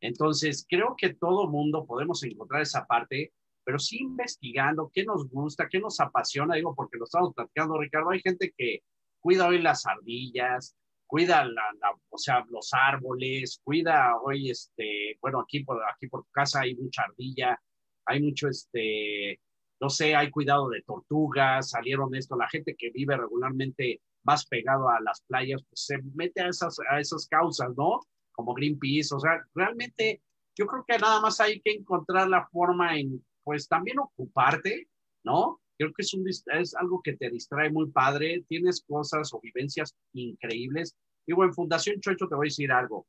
[0.00, 3.32] Entonces, creo que todo mundo podemos encontrar esa parte
[3.64, 8.10] pero sí investigando qué nos gusta, qué nos apasiona, digo, porque lo estamos platicando, Ricardo,
[8.10, 8.82] hay gente que
[9.20, 11.64] cuida hoy las ardillas, cuida la,
[12.08, 16.76] o sea, los árboles, cuida hoy, este, bueno, aquí por, aquí por tu casa hay
[16.76, 17.60] mucha ardilla,
[18.06, 19.40] hay mucho, este,
[19.80, 24.88] no sé, hay cuidado de tortugas, salieron esto, la gente que vive regularmente más pegado
[24.88, 28.00] a las playas, pues se mete a esas, a esas causas, ¿no?
[28.32, 30.22] Como Greenpeace, o sea, realmente
[30.56, 34.86] yo creo que nada más hay que encontrar la forma en pues también ocuparte,
[35.24, 35.60] ¿no?
[35.76, 40.94] Creo que es, algo que te distrae muy padre, tienes cosas o vivencias increíbles.
[41.26, 43.08] Digo, en Fundación Chocho te voy a decir algo.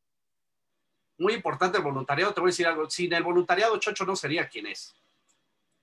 [1.20, 2.90] Muy importante el voluntariado, te voy a decir algo.
[2.90, 4.96] Sin el voluntariado, Chocho no sería quien es.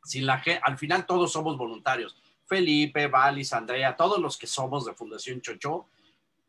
[0.03, 2.17] Sin la al final todos somos voluntarios.
[2.45, 5.87] Felipe, Valis, Andrea, todos los que somos de Fundación Chocho,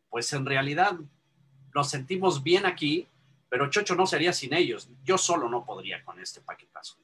[0.09, 0.97] pues en realidad
[1.75, 3.07] nos sentimos bien aquí,
[3.49, 4.89] pero Chocho no sería sin ellos.
[5.03, 6.97] Yo solo no podría con este paquetazo.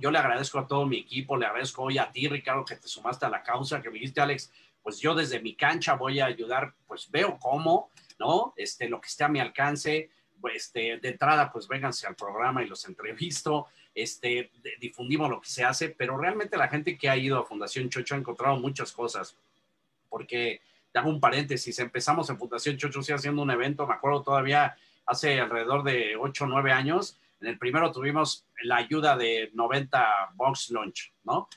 [0.00, 2.88] Yo le agradezco a todo mi equipo, le agradezco hoy a ti, Ricardo, que te
[2.88, 4.52] sumaste a la causa, que me dijiste, Alex,
[4.82, 8.52] pues yo desde mi cancha voy a ayudar, pues veo cómo, ¿no?
[8.56, 10.10] Este, lo que esté a mi alcance,
[10.40, 14.50] pues, este, de entrada, pues vénganse al programa y los entrevisto, este,
[14.80, 18.14] difundimos lo que se hace, pero realmente la gente que ha ido a Fundación Chocho
[18.14, 19.36] ha encontrado muchas cosas,
[20.08, 20.60] porque,
[20.92, 24.76] te hago un paréntesis, empezamos en Fundación Chocho, sí, haciendo un evento, me acuerdo todavía
[25.06, 30.32] hace alrededor de 8 o 9 años, en el primero tuvimos la ayuda de 90
[30.34, 31.48] Box Launch, ¿no?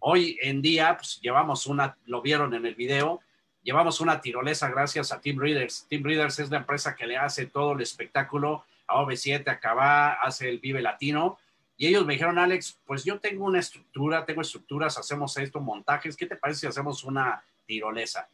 [0.00, 3.20] Hoy en día, pues llevamos una, lo vieron en el video,
[3.62, 5.86] Llevamos una tirolesa gracias a Team Readers.
[5.88, 10.14] Team Readers es la empresa que le hace todo el espectáculo a OV7, a Cabá,
[10.14, 11.38] hace el Vive Latino.
[11.76, 16.16] Y ellos me dijeron, Alex, pues yo tengo una estructura, tengo estructuras, hacemos esto, montajes.
[16.16, 18.28] ¿Qué te parece si hacemos una tirolesa?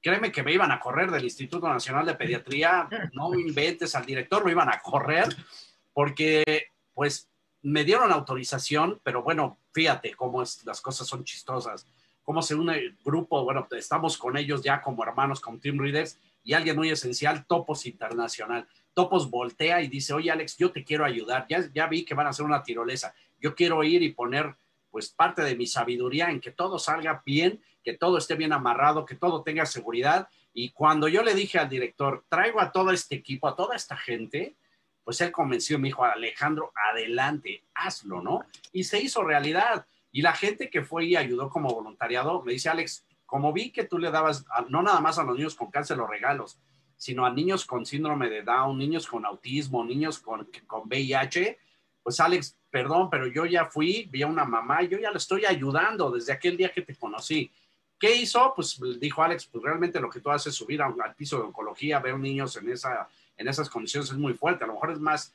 [0.00, 2.88] Créeme que me iban a correr del Instituto Nacional de Pediatría.
[3.12, 5.26] No inventes al director, lo iban a correr
[6.00, 7.28] porque, pues,
[7.60, 11.86] me dieron autorización, pero bueno, fíjate cómo es, las cosas son chistosas.
[12.22, 16.18] Cómo se une el grupo, bueno, estamos con ellos ya como hermanos, como Team Readers,
[16.42, 18.66] y alguien muy esencial, Topos Internacional.
[18.94, 22.28] Topos voltea y dice, oye Alex, yo te quiero ayudar, ya, ya vi que van
[22.28, 24.56] a hacer una tirolesa, yo quiero ir y poner
[24.90, 29.04] pues parte de mi sabiduría en que todo salga bien, que todo esté bien amarrado,
[29.04, 30.30] que todo tenga seguridad.
[30.54, 33.98] Y cuando yo le dije al director, traigo a todo este equipo, a toda esta
[33.98, 34.56] gente,
[35.04, 38.44] pues él convenció, me dijo, Alejandro, adelante, hazlo, ¿no?
[38.72, 39.86] Y se hizo realidad.
[40.12, 43.84] Y la gente que fue y ayudó como voluntariado, me dice, Alex, como vi que
[43.84, 46.58] tú le dabas, no nada más a los niños con cáncer los regalos,
[46.96, 51.58] sino a niños con síndrome de Down, niños con autismo, niños con, con VIH,
[52.02, 55.44] pues Alex, perdón, pero yo ya fui, vi a una mamá, yo ya le estoy
[55.44, 57.50] ayudando desde aquel día que te conocí.
[57.98, 58.52] ¿Qué hizo?
[58.56, 62.18] Pues dijo Alex, pues realmente lo que tú haces, subir al piso de oncología, ver
[62.18, 63.08] niños en esa
[63.40, 64.64] en esas condiciones es muy fuerte.
[64.64, 65.34] A lo mejor es más,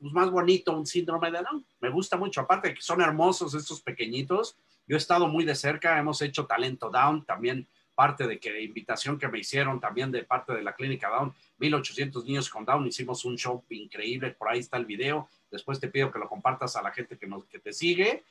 [0.00, 1.64] pues más bonito un síndrome de Down.
[1.80, 2.40] Me gusta mucho.
[2.40, 4.56] Aparte de que son hermosos estos pequeñitos.
[4.88, 5.96] Yo he estado muy de cerca.
[5.98, 7.24] Hemos hecho talento Down.
[7.24, 11.32] También parte de que invitación que me hicieron también de parte de la clínica Down.
[11.58, 12.88] 1800 niños con Down.
[12.88, 14.32] Hicimos un show increíble.
[14.32, 15.28] Por ahí está el video.
[15.48, 18.24] Después te pido que lo compartas a la gente que, nos, que te sigue.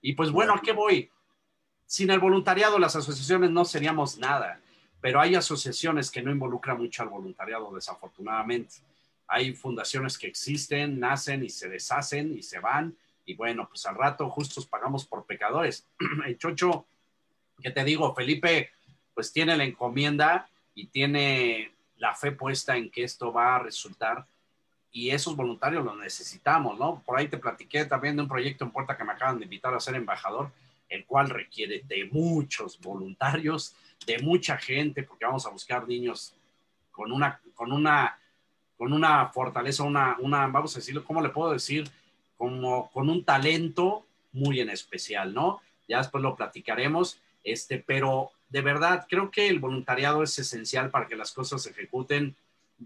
[0.00, 1.10] Y pues bueno, ¿a qué voy?
[1.84, 4.61] Sin el voluntariado, las asociaciones no seríamos nada
[5.02, 8.76] pero hay asociaciones que no involucran mucho al voluntariado, desafortunadamente.
[9.26, 12.96] Hay fundaciones que existen, nacen y se deshacen y se van,
[13.26, 15.86] y bueno, pues al rato justos pagamos por pecadores.
[16.26, 16.86] El chocho,
[17.60, 18.70] que te digo, Felipe,
[19.12, 24.24] pues tiene la encomienda y tiene la fe puesta en que esto va a resultar
[24.92, 27.02] y esos voluntarios los necesitamos, ¿no?
[27.04, 29.74] Por ahí te platiqué también de un proyecto en Puerta que me acaban de invitar
[29.74, 30.52] a ser embajador,
[30.88, 33.74] el cual requiere de muchos voluntarios,
[34.06, 36.34] de mucha gente, porque vamos a buscar niños
[36.90, 38.18] con una, con una,
[38.76, 41.88] con una fortaleza, una, una, vamos a decirlo, ¿cómo le puedo decir?
[42.36, 45.60] Como con un talento muy en especial, ¿no?
[45.88, 51.06] Ya después lo platicaremos, este, pero de verdad creo que el voluntariado es esencial para
[51.06, 52.34] que las cosas se ejecuten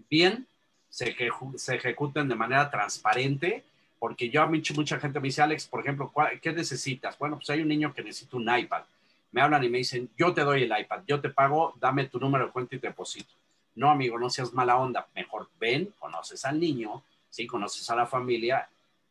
[0.09, 0.47] bien,
[0.89, 1.15] se,
[1.55, 3.63] se ejecuten de manera transparente,
[3.99, 6.11] porque yo a mucha gente me dice, Alex, por ejemplo,
[6.41, 7.17] ¿qué necesitas?
[7.17, 8.83] Bueno, pues hay un niño que necesita un iPad
[9.31, 12.19] me hablan y me dicen, yo te doy el iPad, yo te pago, dame tu
[12.19, 13.33] número de cuenta y te deposito.
[13.75, 15.07] No, amigo, no seas mala onda.
[15.13, 17.45] Mejor ven, conoces al niño, ¿sí?
[17.45, 18.67] conoces a la familia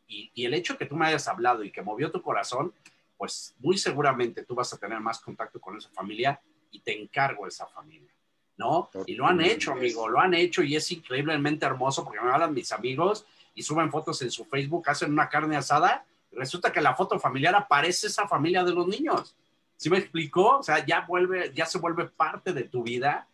[0.07, 2.73] y, y el hecho que tú me hayas hablado y que movió tu corazón,
[3.17, 6.39] pues muy seguramente tú vas a tener más contacto con esa familia
[6.71, 8.11] y te encargo esa familia,
[8.57, 8.89] ¿no?
[9.05, 12.53] Y lo han hecho, amigo, lo han hecho y es increíblemente hermoso porque me hablan
[12.53, 16.81] mis amigos y suben fotos en su Facebook, hacen una carne asada y resulta que
[16.81, 19.35] la foto familiar aparece esa familia de los niños.
[19.77, 20.57] ¿Sí me explicó?
[20.57, 23.27] O sea, ya vuelve, ya se vuelve parte de tu vida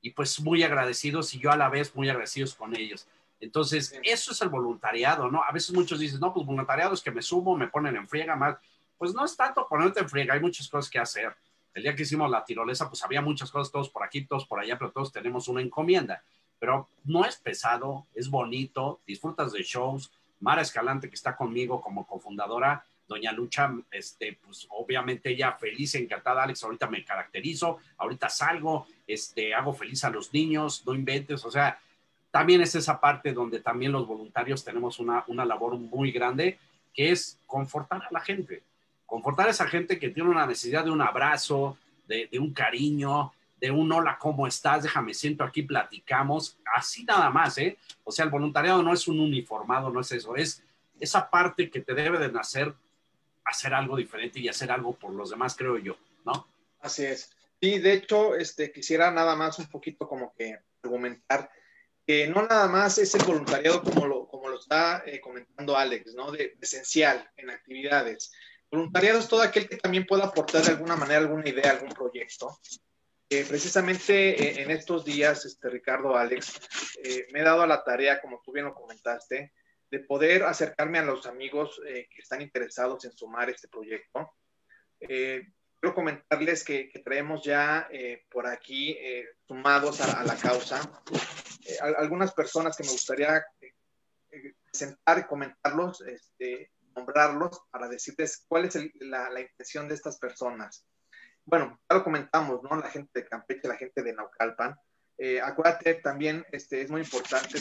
[0.00, 3.06] y pues muy agradecidos y yo a la vez muy agradecidos con ellos.
[3.40, 5.42] Entonces, eso es el voluntariado, ¿no?
[5.42, 8.34] A veces muchos dicen, no, pues voluntariado es que me sumo, me ponen en friega
[8.34, 8.56] más.
[8.96, 11.36] Pues no es tanto ponerte en friega, hay muchas cosas que hacer.
[11.74, 14.58] El día que hicimos la tirolesa, pues había muchas cosas, todos por aquí, todos por
[14.58, 16.22] allá, pero todos tenemos una encomienda.
[16.58, 20.10] Pero no es pesado, es bonito, disfrutas de shows.
[20.40, 26.42] Mara Escalante, que está conmigo como cofundadora, doña Lucha, este, pues obviamente ella feliz, encantada,
[26.42, 31.50] Alex, ahorita me caracterizo, ahorita salgo, este, hago feliz a los niños, no inventes, o
[31.50, 31.78] sea,
[32.30, 36.58] también es esa parte donde también los voluntarios tenemos una, una labor muy grande,
[36.92, 38.62] que es confortar a la gente,
[39.06, 43.32] confortar a esa gente que tiene una necesidad de un abrazo, de, de un cariño,
[43.60, 44.82] de un hola, ¿cómo estás?
[44.82, 47.76] Déjame siento aquí, platicamos, así nada más, ¿eh?
[48.04, 50.62] O sea, el voluntariado no es un uniformado, no es eso, es
[51.00, 52.74] esa parte que te debe de nacer
[53.48, 56.46] hacer algo diferente y hacer algo por los demás, creo yo, ¿no?
[56.80, 57.30] Así es.
[57.60, 61.50] Sí, de hecho, este, quisiera nada más un poquito como que argumentar
[62.08, 66.14] que no nada más es el voluntariado como lo, como lo está eh, comentando Alex,
[66.14, 66.30] ¿no?
[66.30, 68.32] De, esencial en actividades.
[68.70, 72.58] Voluntariado es todo aquel que también pueda aportar de alguna manera alguna idea, algún proyecto.
[73.28, 76.60] Eh, precisamente eh, en estos días, este, Ricardo, Alex,
[77.30, 79.52] me he dado a la tarea, como tú bien lo comentaste,
[79.90, 84.32] de poder acercarme a los amigos eh, que están interesados en sumar este proyecto.
[85.00, 85.48] Eh,
[85.80, 88.98] quiero comentarles que, traemos ya eh, por aquí
[89.46, 90.80] sumados a, la causa
[91.96, 93.44] algunas personas que me gustaría
[94.70, 100.84] presentar y comentarlos, este, nombrarlos para decirles cuál es la, intención de estas personas.
[101.44, 102.76] bueno, ya lo comentamos, ¿no?
[102.76, 104.76] La gente de Campeche, la gente de Naucalpan.
[105.42, 107.58] Acuérdate, también este, es muy importante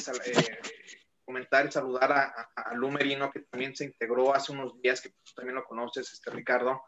[1.28, 5.55] comentar y saludar a, a, que también se integró hace unos días, que tú también
[5.55, 6.84] lo conoces, este, Ricardo.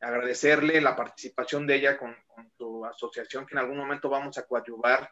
[0.00, 5.10] Agradecerle la participación de ella con, con asociación, que en algún momento vamos a coadyuvar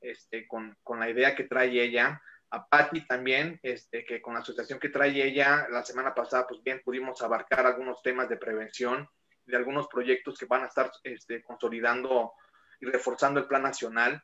[0.00, 2.20] este, con, con la idea que trae ella
[2.50, 6.62] a Patti también, este, que con la asociación que trae ella, la semana pasada, pues
[6.62, 9.08] bien pudimos abarcar algunos temas de prevención,
[9.44, 12.32] de algunos proyectos que van a estar este, consolidando
[12.80, 14.22] y reforzando el plan nacional.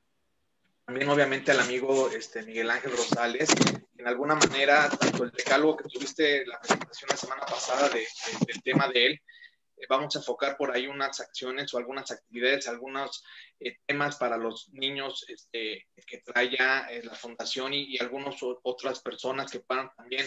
[0.87, 3.51] También, obviamente, al amigo este, Miguel Ángel Rosales,
[3.99, 8.07] en alguna manera, tanto el decálogo que tuviste la presentación la semana pasada de,
[8.47, 9.23] del tema de él,
[9.77, 13.25] eh, vamos a enfocar por ahí unas acciones o algunas actividades, algunos
[13.59, 19.01] eh, temas para los niños este, que trae eh, la fundación y, y algunas otras
[19.01, 20.25] personas que puedan también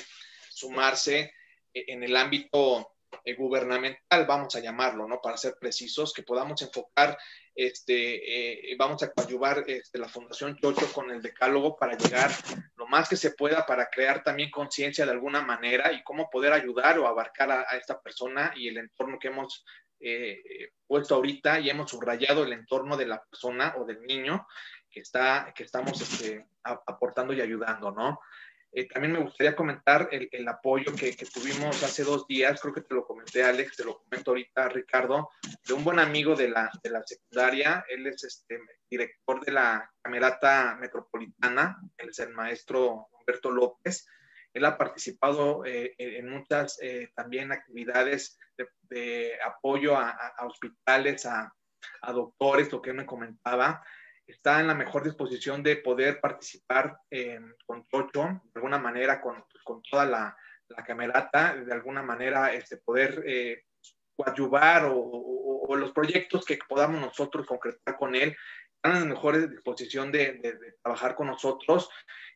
[0.49, 1.33] sumarse
[1.73, 2.91] en el ámbito
[3.37, 5.21] gubernamental, vamos a llamarlo, ¿no?
[5.21, 7.17] Para ser precisos, que podamos enfocar,
[7.55, 12.31] este, vamos a coadyuvar este, la Fundación Chocho con el decálogo para llegar
[12.75, 16.53] lo más que se pueda para crear también conciencia de alguna manera y cómo poder
[16.53, 19.63] ayudar o abarcar a, esta persona y el entorno que hemos
[19.99, 24.47] eh, puesto ahorita y hemos subrayado el entorno de la persona o del niño
[24.89, 28.19] que, está, que estamos este, aportando y ayudando, ¿no?
[28.73, 32.73] Eh, también me gustaría comentar el, el apoyo que, que, tuvimos hace dos días, creo
[32.73, 35.29] que te lo comenté Alex, te lo comento ahorita Ricardo,
[35.67, 39.91] de un buen amigo de la, de la secundaria, él es este, director de la
[40.01, 44.05] Camerata Metropolitana, él es el maestro Humberto López,
[44.53, 48.37] él ha participado eh, en muchas eh, también actividades
[48.89, 51.53] de, apoyo a, hospitales, a,
[52.01, 53.81] a, doctores, lo que me comentaba.
[54.31, 59.43] Está en la mejor disposición de poder participar eh, con Tocho, de alguna manera, con,
[59.61, 60.37] con toda la,
[60.69, 63.65] la, camerata, de alguna manera este, poder eh,
[64.15, 68.35] o, los proyectos que podamos nosotros concretar con él
[68.75, 71.89] están en mejor disposición de, de, de, trabajar con nosotros.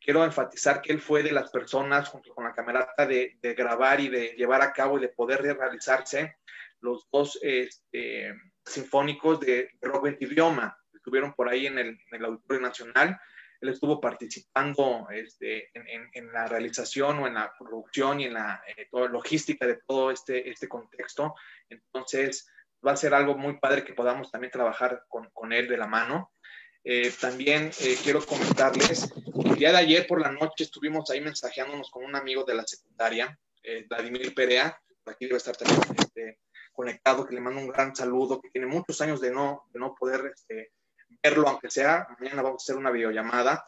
[0.04, 4.00] Quiero enfatizar que él fue de las personas, junto con la camerata, de, de grabar
[4.00, 6.36] y de llevar a cabo y de poder realizarse
[6.80, 8.34] los dos este,
[8.64, 10.78] sinfónicos de rock en idioma.
[11.06, 13.16] Estuvieron por ahí en el, en el Auditorio Nacional.
[13.60, 18.34] Él estuvo participando este, en, en, en, la realización o en la producción y en
[18.34, 21.36] la eh, toda logística de todo este, este contexto.
[21.68, 22.50] Entonces,
[22.84, 25.86] va a ser algo muy padre que podamos también trabajar con, con él de la
[25.86, 26.32] mano.
[26.82, 29.12] Eh, también eh, quiero comentarles,
[29.44, 32.66] el día de ayer por la noche estuvimos ahí mensajeándonos con un amigo de la
[32.66, 36.40] secundaria, eh, Vladimir Perea, aquí debe estar también este,
[36.72, 39.94] conectado, que le mando un gran saludo, que tiene muchos años de no, de no
[39.94, 40.72] poder este,
[41.22, 43.64] verlo, aunque sea, mañana vamos a hacer una videollamada,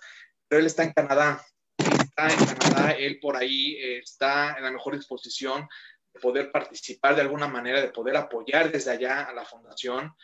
[0.46, 1.44] pero él está en Canadá,
[1.76, 5.68] está en Canadá, él por ahí eh, está en la mejor disposición
[6.12, 10.14] de poder participar de alguna manera, de poder apoyar desde allá a la fundación.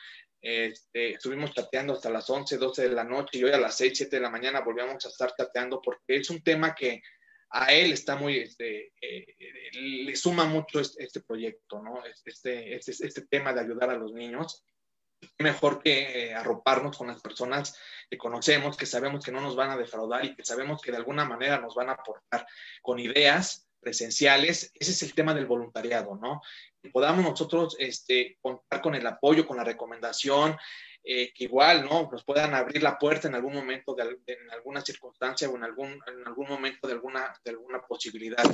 [0.41, 3.93] Este, estuvimos chateando hasta las 11, 12 de la noche y hoy a las 6,
[3.97, 7.01] 7 de la mañana volvíamos a estar chateando porque es un tema que
[7.57, 9.37] a él está muy, este, eh,
[9.73, 12.03] le suma mucho este, este proyecto, ¿no?
[12.05, 14.65] Este, este, este, tema de ayudar a los niños.
[15.39, 17.79] Mejor que eh, arroparnos con las personas
[18.11, 20.99] que conocemos, que sabemos que no nos van a defraudar y que sabemos que de
[20.99, 22.47] alguna manera nos van a aportar
[22.83, 24.73] con ideas presenciales.
[24.75, 26.41] Ese es el tema del voluntariado, ¿no?
[26.83, 30.57] Que podamos nosotros este, contar con el apoyo, con la recomendación,
[31.05, 32.09] eh, que igual, ¿no?
[32.11, 35.91] Nos puedan abrir la puerta en algún momento, de, en alguna circunstancia o en algún,
[36.07, 38.45] en algún momento de alguna, de alguna posibilidad.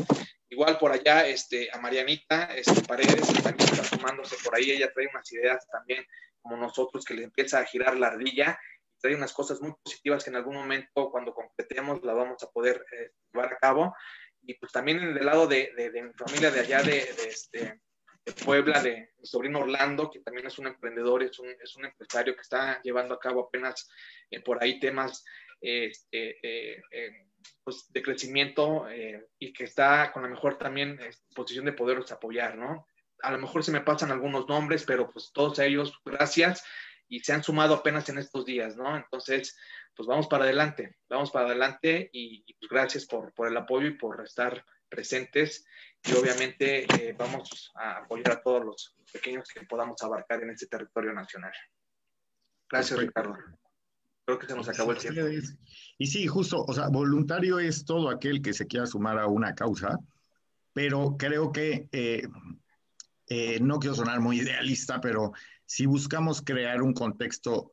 [0.48, 5.06] Igual por allá, este, a Marianita este, Paredes también está sumándose por ahí, ella trae
[5.06, 6.04] unas ideas también
[6.42, 8.58] como nosotros que le empieza a girar la ardilla
[9.00, 12.84] trae unas cosas muy positivas que en algún momento cuando completemos la vamos a poder
[12.92, 13.94] eh, llevar a cabo
[14.42, 17.80] y pues también del lado de, de, de mi familia de allá de, de, este,
[18.24, 21.86] de Puebla, de mi sobrino Orlando, que también es un emprendedor, es un, es un
[21.86, 23.88] empresario que está llevando a cabo apenas
[24.30, 25.24] eh, por ahí temas
[25.60, 27.26] este, eh, eh,
[27.64, 28.86] pues de crecimiento
[29.38, 30.98] y que está con la mejor también
[31.34, 32.86] posición de poderlos apoyar, ¿no?
[33.22, 36.64] A lo mejor se me pasan algunos nombres, pero pues todos ellos, gracias,
[37.08, 38.96] y se han sumado apenas en estos días, ¿no?
[38.96, 39.58] Entonces,
[39.94, 43.88] pues vamos para adelante, vamos para adelante y, y pues gracias por, por, el apoyo
[43.88, 45.66] y por estar presentes
[46.04, 50.66] y obviamente eh, vamos a apoyar a todos los pequeños que podamos abarcar en este
[50.66, 51.52] territorio nacional.
[52.70, 52.98] Gracias.
[52.98, 53.36] Ricardo.
[54.24, 55.20] Creo que se nos acabó el tiempo.
[55.98, 59.54] Y sí, justo, o sea, voluntario es todo aquel que se quiera sumar a una
[59.54, 59.98] causa,
[60.72, 62.26] pero creo que, eh,
[63.26, 65.32] eh, no quiero sonar muy idealista, pero
[65.66, 67.72] si buscamos crear un contexto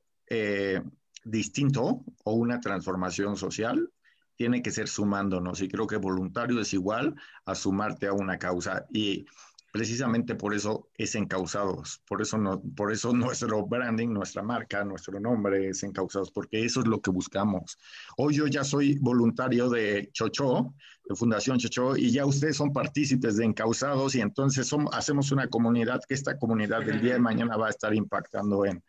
[1.24, 3.90] distinto o una transformación social,
[4.38, 5.62] tiene que ser sumándonos.
[5.62, 7.16] Y creo que voluntario es igual
[7.46, 8.86] a sumarte a una causa.
[8.94, 9.26] Y
[9.72, 15.20] precisamente por eso es Encausados, por eso, no, por eso nuestro branding, nuestra marca, nuestro
[15.20, 17.78] nombre es Encausados, porque eso es lo que buscamos.
[18.18, 20.74] Hoy yo ya soy voluntario de Chocho,
[21.06, 26.02] de Fundación Chocho, y ya ustedes son partícipes de Encausados y entonces hacemos una comunidad
[26.08, 28.84] que esta comunidad del día de mañana va a estar impactando en,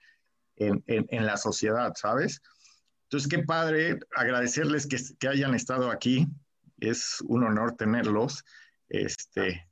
[0.56, 2.40] en, en, la sociedad, ¿sabes?
[3.08, 6.26] Entonces, qué padre agradecerles que, que hayan estado aquí.
[6.78, 8.44] Es un honor tenerlos.
[8.88, 9.68] Este,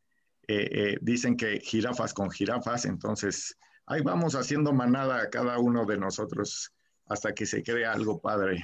[0.48, 3.56] eh, eh, dicen que jirafas con jirafas, entonces
[3.86, 6.72] ahí vamos haciendo manada a cada uno de nosotros
[7.06, 8.62] hasta que se cree algo padre.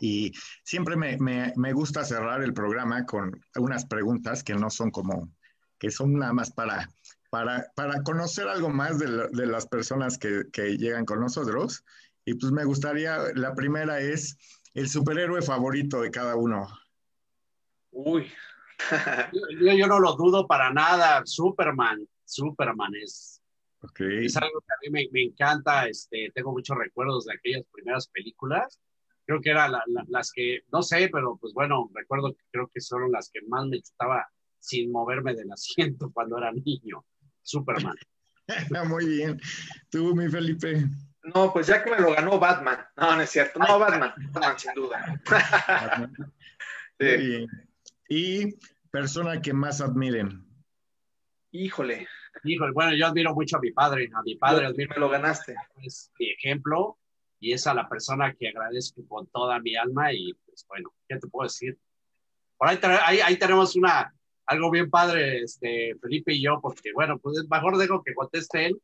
[0.00, 0.32] Y
[0.64, 5.30] siempre me, me, me, gusta cerrar el programa con unas preguntas que no son como,
[5.78, 6.88] que son nada más para,
[7.30, 11.84] para, para conocer algo más de, de las personas que, que, llegan con nosotros.
[12.24, 14.36] Y pues me gustaría, la primera es
[14.74, 16.68] el superhéroe favorito de cada uno.
[17.90, 18.30] Uy,
[19.78, 21.22] yo, no lo dudo para nada.
[21.24, 23.42] Superman, Superman es,
[23.98, 25.86] es algo que a mí me, encanta.
[25.88, 28.80] Este, tengo muchos recuerdos de aquellas primeras películas.
[29.26, 29.72] Creo que eran
[30.08, 33.66] las que, no sé, pero pues bueno, recuerdo que creo que son las que más
[33.66, 34.26] me chutaba
[34.58, 37.04] sin moverme del asiento cuando era niño.
[37.42, 37.96] Superman.
[38.88, 39.40] Muy bien.
[39.90, 40.84] ¿Tú, mi Felipe?
[41.22, 42.84] No, pues ya que me lo ganó Batman.
[42.96, 43.58] No, no es cierto.
[43.58, 44.12] No, Batman.
[44.32, 45.22] Batman, sin duda.
[46.98, 47.46] sí.
[48.08, 48.54] Y
[48.90, 50.44] persona que más admiren.
[51.52, 52.08] Híjole.
[52.44, 54.72] Híjole, bueno, yo admiro mucho a mi padre, a mi padre.
[54.74, 55.54] me lo ganaste.
[55.82, 56.98] Es mi ejemplo
[57.38, 61.18] y es a la persona que agradezco con toda mi alma y pues bueno, ¿qué
[61.18, 61.78] te puedo decir?
[62.56, 62.78] Por ahí,
[63.20, 64.14] ahí, tenemos una,
[64.46, 68.80] algo bien padre, este, Felipe y yo, porque bueno, pues mejor dejo que conteste él,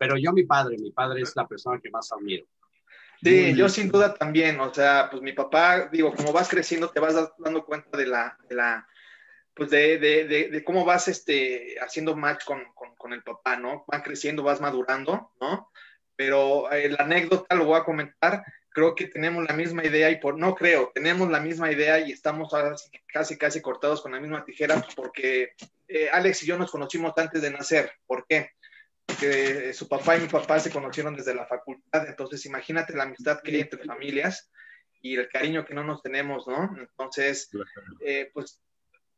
[0.00, 2.46] pero yo mi padre, mi padre es la persona que más admiro.
[3.22, 7.00] Sí, yo sin duda también, o sea, pues mi papá, digo, como vas creciendo te
[7.00, 8.88] vas dando cuenta de la, de la
[9.52, 13.84] pues de, de, de, cómo vas este, haciendo match con, con, con, el papá, ¿no?
[13.88, 15.70] Vas creciendo, vas madurando, ¿no?
[16.16, 20.16] Pero eh, la anécdota lo voy a comentar, creo que tenemos la misma idea y
[20.16, 22.50] por, no creo, tenemos la misma idea y estamos
[23.12, 25.52] casi, casi cortados con la misma tijera porque
[25.88, 28.52] eh, Alex y yo nos conocimos antes de nacer, ¿por qué?
[29.18, 33.40] Que su papá y mi papá se conocieron desde la facultad, entonces imagínate la amistad
[33.42, 34.50] que hay entre familias
[35.02, 36.76] y el cariño que no nos tenemos, ¿no?
[36.78, 37.50] Entonces,
[38.00, 38.60] eh, pues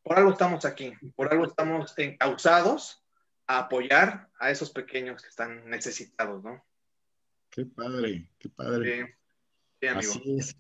[0.03, 3.05] por algo estamos aquí, por algo estamos encausados
[3.47, 6.65] a apoyar a esos pequeños que están necesitados, ¿no?
[7.51, 9.17] Qué padre, qué padre.
[9.81, 10.13] Sí, amigo.
[10.13, 10.57] Así es.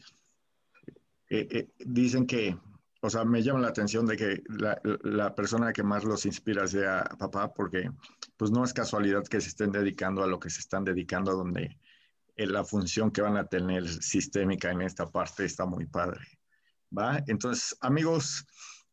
[1.30, 2.56] Eh, eh, dicen que
[3.04, 4.42] o sea, me llama la atención de que
[5.02, 7.90] la, persona que más los inspira sea papá, porque
[8.42, 11.78] pues no es casualidad que se estén dedicando a lo que se están dedicando, donde
[12.34, 16.18] eh, la función que van a tener sistémica en esta parte está muy padre.
[16.90, 17.22] ¿Va?
[17.28, 18.44] Entonces, amigos,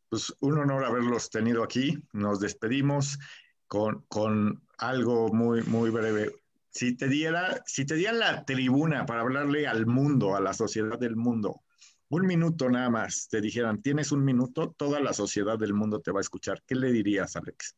[0.08, 1.98] pues un honor haberlos tenido aquí.
[2.12, 3.18] Nos despedimos
[3.66, 6.30] con, con algo muy, muy breve.
[6.70, 10.96] Si te diera, si te dieran la tribuna para hablarle al mundo, a la sociedad
[10.96, 11.62] del mundo,
[12.08, 16.12] un minuto nada más, te dijeran, tienes un minuto, toda la sociedad del mundo te
[16.12, 16.62] va a escuchar.
[16.64, 17.74] ¿Qué le dirías, Alex?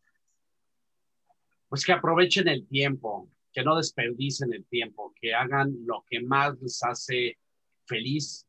[1.72, 6.60] Pues que aprovechen el tiempo, que no desperdicen el tiempo, que hagan lo que más
[6.60, 7.38] les hace
[7.86, 8.46] feliz.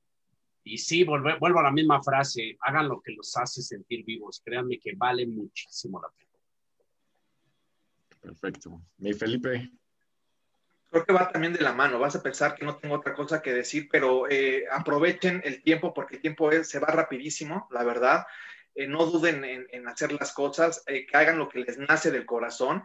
[0.66, 4.42] Y sí, vuelvo, vuelvo a la misma frase, hagan lo que los hace sentir vivos.
[4.44, 6.32] Créanme que vale muchísimo la pena.
[8.20, 8.82] Perfecto.
[8.98, 9.72] Mi Felipe
[10.90, 12.00] creo que va también de la mano.
[12.00, 15.94] Vas a pensar que no tengo otra cosa que decir, pero eh, aprovechen el tiempo
[15.94, 18.26] porque el tiempo se va rapidísimo, la verdad.
[18.76, 22.26] Eh, no duden en, hacer las cosas, eh, que hagan lo que les nace del
[22.26, 22.84] corazón,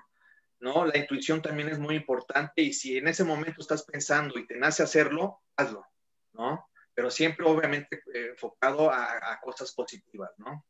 [0.60, 0.84] ¿no?
[0.86, 4.56] La intuición también es muy importante y si en ese momento estás pensando y te
[4.56, 5.86] nace hacerlo, hazlo,
[6.32, 6.68] ¿no?
[6.94, 10.64] Pero siempre, obviamente, enfocado a, cosas positivas, ¿no?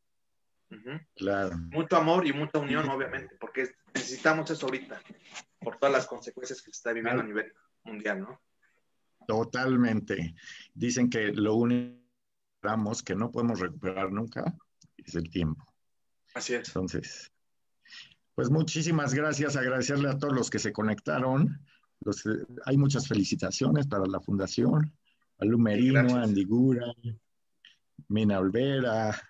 [1.14, 1.56] Claro.
[1.56, 5.00] Mucho amor y mucha unión, obviamente, porque necesitamos eso ahorita,
[5.58, 7.52] por todas las consecuencias que se está viviendo a nivel
[7.84, 8.40] mundial, ¿no?
[9.26, 10.34] Totalmente.
[10.74, 11.98] Dicen que lo único
[13.04, 14.54] que no podemos recuperar nunca
[14.96, 15.64] es el tiempo.
[16.34, 16.68] Así es.
[16.68, 17.32] Entonces,
[18.38, 19.56] pues muchísimas gracias.
[19.56, 21.60] Agradecerle a todos los que se conectaron.
[22.66, 24.94] hay muchas felicitaciones para la fundación.
[25.40, 26.86] A Lumerino, a Andigura,
[28.06, 29.20] Mina Olvera,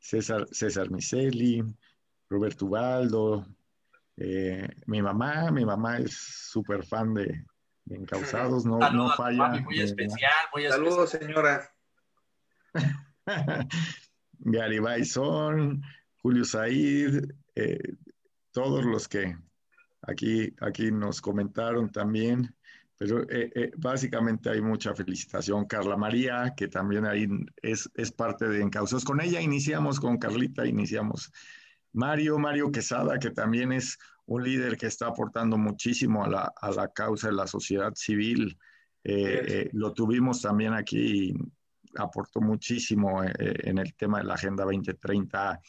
[0.00, 1.62] César, César Miseli,
[2.28, 3.46] Roberto Ubaldo,
[4.16, 6.12] eh, mi mamá, mi mamá es
[6.50, 7.44] súper fan de,
[7.90, 9.60] Encausados, no, no falla.
[9.60, 11.70] muy especial, muy Saludos, señora.
[14.40, 15.80] Gary Baison,
[16.16, 17.78] Julio Said, eh,
[18.52, 19.36] todos los que
[20.02, 22.54] aquí, aquí nos comentaron también.
[22.96, 25.64] Pero eh, básicamente hay mucha felicitación.
[25.64, 27.26] Carla María, que también ahí
[27.60, 29.04] es, es parte de Encausados.
[29.04, 31.32] Con ella iniciamos, con Carlita iniciamos
[31.92, 36.70] Mario, Mario Quesada, que también es un líder que está aportando muchísimo a la, a
[36.70, 38.58] la causa de la sociedad civil.
[39.04, 41.34] Eh, eh, lo tuvimos también aquí y
[41.96, 45.60] aportó muchísimo eh, en el tema de la Agenda 2030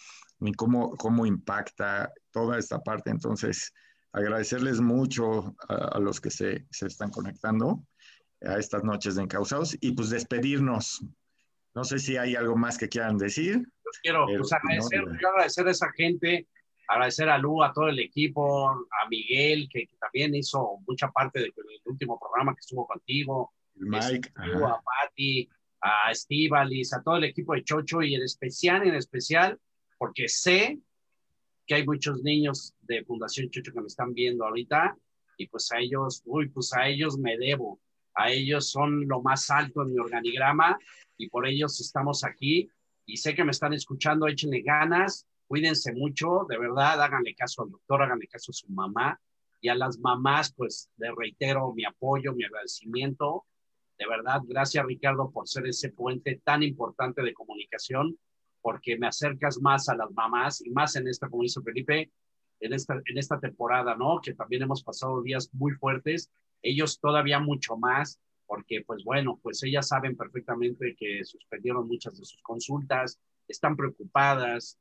[0.48, 3.10] y cómo, cómo impacta toda esta parte.
[3.10, 3.74] Entonces,
[4.12, 7.84] agradecerles mucho a, los que se, se, están conectando
[8.42, 11.04] a estas noches de encausados y pues despedirnos.
[11.76, 13.68] No sé si hay algo más que quieran decir.
[14.02, 16.48] quiero pues, agradecer, quiero agradecer a esa gente
[16.88, 21.54] agradecer a Lu, a todo el equipo, a Miguel, que, también hizo mucha parte del
[21.86, 25.50] último programa que estuvo contigo, Mike, a Patti,
[25.82, 29.60] a Estivalis, a todo el equipo de Chocho y en especial, en especial,
[30.04, 30.82] porque sé
[31.66, 34.98] que hay muchos niños de Fundación Chocho que me están viendo ahorita
[35.38, 37.80] y pues a ellos, uy, pues a ellos me debo,
[38.14, 40.78] a ellos son lo más alto en mi organigrama
[41.18, 42.70] y por ellos estamos aquí.
[43.06, 47.72] Y sé que me están escuchando, échenle ganas, cuídense mucho, de verdad, háganle caso al
[47.72, 49.18] doctor, háganle caso a su mamá.
[49.62, 53.46] Y a las mamás, pues le reitero mi apoyo, mi agradecimiento.
[53.98, 58.18] De verdad, gracias Ricardo por ser ese puente tan importante de comunicación,
[58.64, 62.10] porque me acercas más a las mamás y más en esta, como dice Felipe,
[62.62, 64.22] en esta, en esta temporada, ¿no?
[64.22, 69.62] Que también hemos pasado días muy fuertes, ellos todavía mucho más, porque pues bueno, pues
[69.64, 74.80] ellas saben perfectamente que suspendieron muchas de sus consultas, están preocupadas,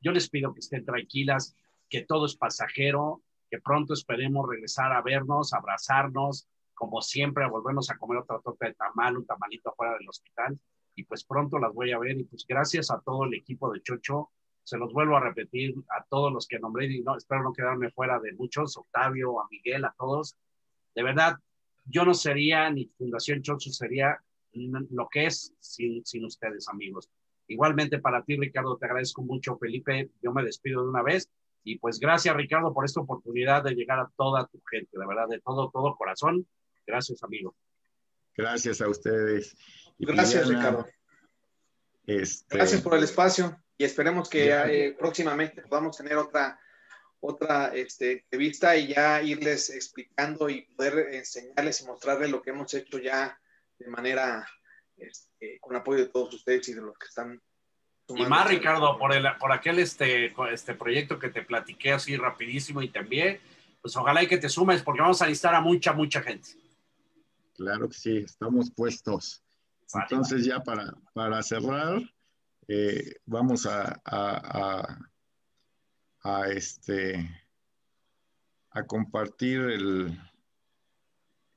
[0.00, 1.56] yo les pido que estén tranquilas,
[1.88, 7.90] que todo es pasajero, que pronto esperemos regresar a vernos, abrazarnos, como siempre, a volvernos
[7.90, 10.58] a comer otra torta de tamal, un tamalito afuera del hospital.
[10.94, 12.18] Y pues pronto las voy a ver.
[12.18, 14.30] Y pues gracias a todo el equipo de Chocho.
[14.62, 17.90] Se los vuelvo a repetir a todos los que nombré y no, espero no quedarme
[17.90, 20.36] fuera de muchos, Octavio, a Miguel, a todos.
[20.94, 21.36] De verdad,
[21.84, 24.18] yo no sería, ni Fundación Chocho sería
[24.52, 27.08] lo que es sin, sin ustedes, amigos.
[27.48, 30.10] Igualmente para ti, Ricardo, te agradezco mucho, Felipe.
[30.22, 31.28] Yo me despido de una vez.
[31.64, 35.28] Y pues gracias, Ricardo, por esta oportunidad de llegar a toda tu gente, de verdad,
[35.28, 36.46] de todo, todo corazón.
[36.86, 37.54] Gracias, amigo.
[38.36, 39.56] Gracias a ustedes.
[40.06, 40.86] Gracias, Ricardo.
[42.06, 42.56] Este...
[42.56, 46.58] Gracias por el espacio y esperemos que eh, próximamente podamos tener otra
[47.20, 52.72] otra este, entrevista y ya irles explicando y poder enseñarles y mostrarles lo que hemos
[52.74, 53.38] hecho ya
[53.78, 54.46] de manera
[54.96, 57.40] este, con apoyo de todos ustedes y de los que están.
[58.08, 62.82] Y más, Ricardo, por, el, por aquel este, este proyecto que te platiqué así rapidísimo
[62.82, 63.40] y te envié,
[63.80, 66.48] pues ojalá y que te sumes porque vamos a necesitar a mucha, mucha gente.
[67.54, 69.42] Claro que sí, estamos puestos.
[69.94, 72.00] Entonces ya para, para cerrar,
[72.68, 74.98] eh, vamos a, a,
[76.22, 77.28] a, este,
[78.70, 80.20] a compartir el,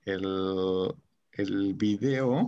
[0.06, 0.96] el,
[1.34, 2.48] el video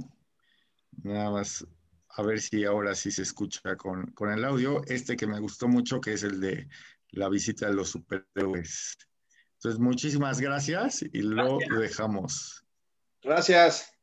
[1.03, 1.65] Nada más
[2.09, 4.81] a ver si ahora sí se escucha con, el audio.
[4.87, 6.69] Este que me gustó mucho, que es el de
[7.11, 8.97] la visita de los superhéroes.
[9.55, 12.65] Entonces, muchísimas gracias y lo dejamos.
[13.21, 13.94] Gracias.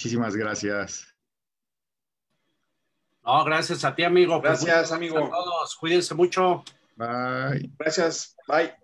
[0.00, 1.06] Muchísimas gracias.
[3.22, 4.40] No, gracias a ti, amigo.
[4.40, 5.18] Pues gracias, amigo.
[5.18, 5.76] A todos.
[5.76, 6.64] Cuídense mucho.
[6.96, 7.70] Bye.
[7.78, 8.34] Gracias.
[8.48, 8.79] Bye.